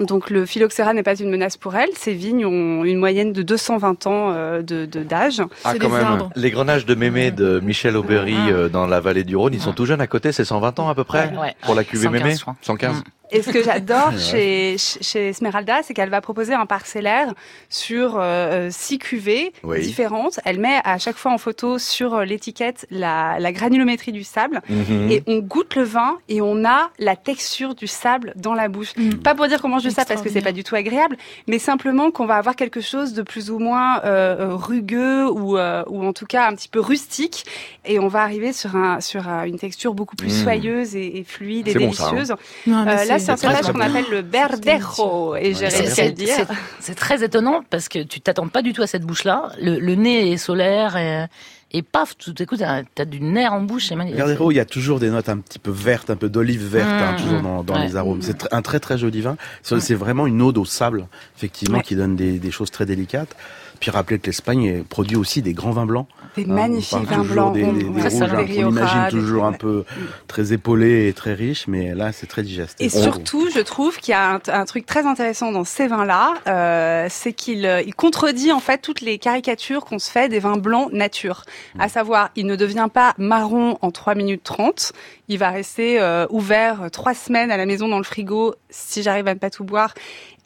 [0.01, 1.91] Donc le phylloxéra n'est pas une menace pour elle.
[1.95, 5.43] Ces vignes ont une moyenne de 220 ans euh, de d'âge.
[5.65, 6.31] Ah quand même.
[6.37, 8.69] Les grenages de Mémé de Michel Aubry ah.
[8.69, 10.95] dans la vallée du Rhône, ils sont tout jeunes à côté, c'est 120 ans à
[10.95, 11.31] peu près
[11.63, 13.03] pour la cuvée Mémé 115.
[13.33, 17.33] Et ce que j'adore chez, chez Esmeralda, c'est qu'elle va proposer un parcellaire
[17.69, 20.41] sur euh, euh six cuvées différentes.
[20.45, 24.61] Elle met à chaque fois en photo sur euh, l'étiquette la, la, granulométrie du sable.
[24.69, 25.11] Mhm.
[25.11, 28.93] Et on goûte le vin et on a la texture du sable dans la bouche.
[28.97, 29.15] Mm.
[29.17, 31.17] Pas pour dire qu'on mange du sable parce que c'est pas du tout agréable,
[31.47, 35.57] mais simplement qu'on va avoir quelque chose de plus ou moins euh, euh rugueux ou,
[35.57, 37.45] ou en tout cas un petit peu rustique.
[37.85, 40.43] Et on va arriver sur, un, sur une texture beaucoup plus mm.
[40.43, 42.35] soyeuse et, et fluide et délicieuse.
[42.67, 46.13] Bon, ça, hein c'est un cépage qu'on appelle le Berdejo, et j'ai réussi à le
[46.13, 46.47] dire.
[46.81, 49.53] C'est très étonnant parce que tu t'attends pas du tout à cette bouche-là.
[49.61, 51.27] Le, nez est solaire et,
[51.73, 53.91] et paf, tout d'un coup, t'as as du nerf en bouche.
[53.93, 56.89] Verdero, il y a toujours des notes un petit peu vertes, un peu d'olive verte,
[56.89, 58.23] hein, mmh, toujours dans, dans les arômes.
[58.23, 59.37] C'est un très très joli vin.
[59.63, 61.07] C'est vraiment une ode au sable,
[61.37, 63.37] effectivement, qui donne des, des choses très délicates.
[63.79, 66.07] Puis rappelez que l'Espagne produit aussi des grands vins blancs.
[66.37, 67.55] Des magnifiques vins blancs.
[67.55, 69.85] Des, des, rouges, hein, on imagine toujours un peu
[70.29, 72.77] très épaulé et très riche, mais là c'est très digestif.
[72.81, 77.07] Et surtout, je trouve qu'il y a un, truc très intéressant dans ces vins-là, euh,
[77.11, 80.57] c'est qu'il euh, il contredit en fait toutes les caricatures qu'on se fait des vins
[80.57, 81.45] blancs nature.
[81.79, 84.93] À savoir, il ne devient pas marron en 3 minutes 30,
[85.29, 89.27] il va rester euh, ouvert trois semaines à la maison dans le frigo si j'arrive
[89.29, 89.95] à ne pas tout boire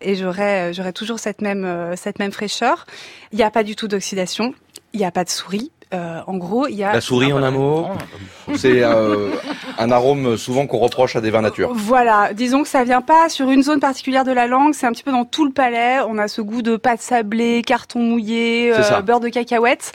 [0.01, 2.87] et j'aurai j'aurai toujours cette même cette même fraîcheur.
[3.33, 4.55] Il n'y a pas du tout d'oxydation,
[4.93, 7.43] il n'y a pas de souris, euh, en gros, il y a la souris en
[7.43, 7.87] un mot.
[8.57, 9.31] C'est euh,
[9.79, 11.73] un arôme souvent qu'on reproche à des vins nature.
[11.75, 14.93] Voilà, disons que ça vient pas sur une zone particulière de la langue, c'est un
[14.93, 16.01] petit peu dans tout le palais.
[16.07, 19.93] On a ce goût de pâte sablée, carton mouillé, euh, beurre de cacahuète.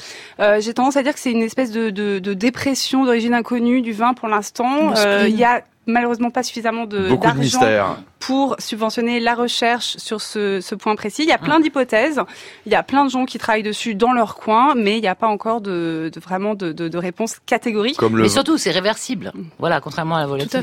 [0.59, 4.15] J'ai tendance à dire que c'est une espèce de, de dépression d'origine inconnue du vin
[4.15, 4.93] pour l'instant.
[5.27, 10.75] Il y a malheureusement pas suffisamment de d'argent pour subventionner la recherche sur ce, ce
[10.75, 11.23] point précis.
[11.23, 12.21] Il y a plein d'hypothèses,
[12.65, 15.07] il y a plein de gens qui travaillent dessus dans leur coin, mais il n'y
[15.07, 17.97] a pas encore de, de vraiment de, de, de, réponse catégorique.
[17.97, 18.23] Comme le...
[18.23, 19.31] Mais surtout, c'est réversible.
[19.57, 20.61] Voilà, contrairement à la volatilité.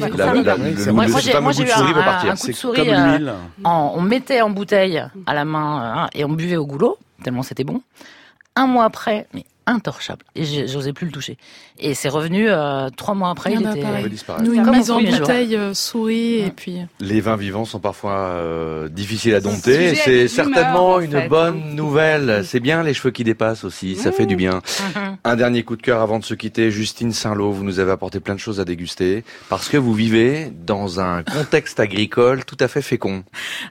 [0.93, 1.41] moi, j'ai eu un,
[2.31, 2.83] un, coup de souris.
[2.89, 3.33] Euh,
[3.65, 7.65] on mettait en bouteille à la main euh, et on buvait au goulot, tellement c'était
[7.65, 7.81] bon.
[8.55, 10.25] Un mois après, mais intorchable.
[10.37, 11.37] Et j'osais plus le toucher.
[11.79, 13.85] Et c'est revenu euh, trois mois après, il, était
[14.43, 16.79] Nous, une mise en bouteille euh, souris et puis.
[17.01, 19.95] Les vins vivants sont parfois euh, difficiles à dompter.
[19.97, 22.45] C'est certainement une bonne nouvelle.
[22.45, 24.61] C'est bien les cheveux qui dépassent aussi, ça fait du bien.
[24.61, 25.17] Mm-hmm.
[25.25, 28.21] Un dernier coup de cœur avant de se quitter, Justine Saint-Lô, vous nous avez apporté
[28.21, 32.69] plein de choses à déguster parce que vous vivez dans un contexte agricole tout à
[32.69, 33.25] fait fécond.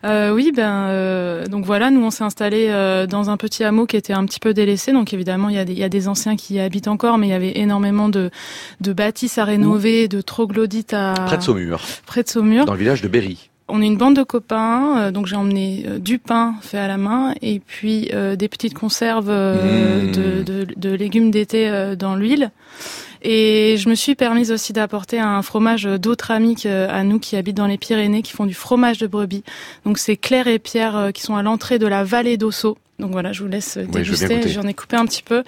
[0.04, 2.68] oui, ben donc voilà, nous on s'est installé
[3.10, 5.66] dans un petit hameau qui était un petit peu délaissé, donc évidemment il y a
[5.66, 8.32] des y a des anciens qui y habitent encore, mais il y avait énormément de,
[8.82, 11.14] de bâtisses à rénover, de troglodytes à...
[11.26, 11.82] Près de Saumur.
[12.06, 12.66] Près de Saumur.
[12.66, 13.50] Dans le village de Berry.
[13.68, 16.88] On est une bande de copains, euh, donc j'ai emmené euh, du pain fait à
[16.88, 20.12] la main et puis euh, des petites conserves mmh.
[20.12, 22.52] de, de, de, légumes d'été dans l'huile.
[23.24, 27.58] Et je me suis permise aussi d'apporter un fromage d'autres amis à nous qui habitent
[27.58, 29.44] dans les Pyrénées, qui font du fromage de brebis.
[29.84, 32.78] Donc c'est Claire et Pierre qui sont à l'entrée de la vallée d'Osso.
[33.00, 34.48] Donc voilà, je vous laisse déguster.
[34.50, 35.44] J'en ai coupé un petit peu.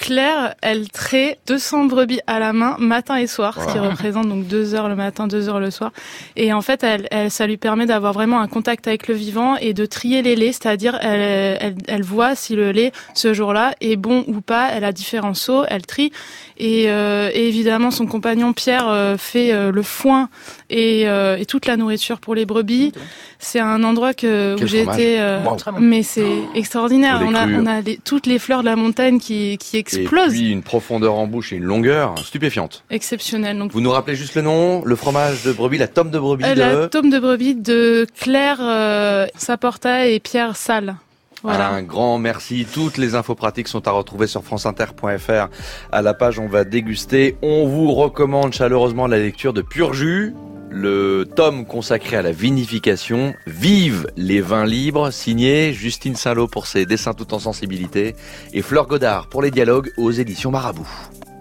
[0.00, 4.46] Claire, elle trait 200 brebis à la main matin et soir, ce qui représente donc
[4.46, 5.92] deux heures le matin, deux heures le soir.
[6.36, 9.56] Et en fait, elle, elle ça lui permet d'avoir vraiment un contact avec le vivant
[9.56, 13.74] et de trier les laits, c'est-à-dire elle, elle, elle, voit si le lait ce jour-là
[13.82, 14.70] est bon ou pas.
[14.72, 16.12] Elle a différents seaux, elle trie.
[16.56, 20.28] Et, euh, et évidemment, son compagnon Pierre euh, fait euh, le foin
[20.68, 22.92] et, euh, et, toute la nourriture pour les brebis.
[23.38, 25.38] C'est un endroit que, où j'ai été,
[25.78, 27.22] mais c'est extraordinaire.
[27.24, 30.34] On a, on a toutes les fleurs de la montagne qui, qui explosent.
[30.34, 32.84] Et puis une profondeur en bouche et une longueur stupéfiante.
[32.90, 33.58] Exceptionnel.
[33.58, 36.44] Donc vous nous rappelez juste le nom, le fromage de brebis, la tome de brebis
[36.44, 36.58] de...
[36.58, 40.96] La tome de brebis de Claire Saporta et Pierre Salle.
[41.44, 42.66] Un grand merci.
[42.70, 45.48] Toutes les infos pratiques sont à retrouver sur franceinter.fr.
[45.90, 47.36] À la page On va déguster.
[47.42, 50.34] On vous recommande chaleureusement la lecture de Pur Jus,
[50.70, 53.34] le tome consacré à la vinification.
[53.46, 58.14] Vive les vins libres, signé Justine Saint-Lô pour ses dessins tout en sensibilité
[58.52, 60.88] et Fleur Godard pour les dialogues aux éditions Marabout.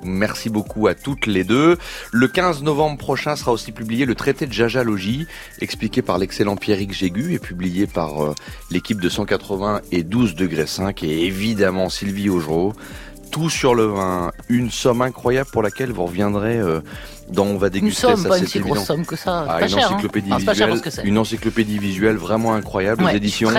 [0.03, 1.77] Merci beaucoup à toutes les deux.
[2.11, 5.27] Le 15 novembre prochain sera aussi publié le traité de jajalogie,
[5.59, 8.33] expliqué par l'excellent Pierrick Jégu et publié par euh,
[8.71, 12.73] l'équipe de 180 et 12 degrés 5 et évidemment Sylvie Augereau.
[13.31, 16.79] Tout sur le vin, une somme incroyable pour laquelle vous reviendrez euh,
[17.31, 18.07] dans On va déguster.
[18.07, 19.45] Une somme, pas une si grosse somme que ça.
[19.47, 23.49] Ah, une, encyclopédie visuelle, une encyclopédie visuelle vraiment incroyable aux éditions.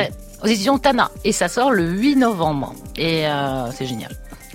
[0.43, 4.11] aux éditions Tana et ça sort le 8 novembre et euh, c'est génial.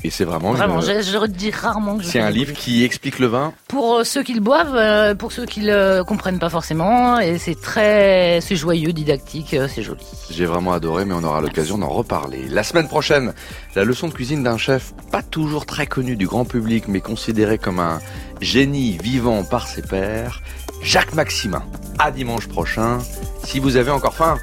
[0.05, 0.51] Et c'est vraiment.
[0.51, 4.03] Vraiment, je, je redis rarement que C'est un livre qui explique le vin Pour euh,
[4.03, 7.19] ceux qui le boivent, euh, pour ceux qui le comprennent pas forcément.
[7.19, 8.39] Et c'est très.
[8.39, 10.05] C'est joyeux, didactique, euh, c'est joli.
[10.29, 12.45] J'ai vraiment adoré, mais on aura l'occasion d'en reparler.
[12.49, 13.33] La semaine prochaine,
[13.75, 17.57] la leçon de cuisine d'un chef pas toujours très connu du grand public, mais considéré
[17.57, 17.99] comme un
[18.41, 20.41] génie vivant par ses pairs,
[20.81, 21.63] Jacques Maximin.
[21.99, 22.99] À dimanche prochain.
[23.43, 24.37] Si vous avez encore faim.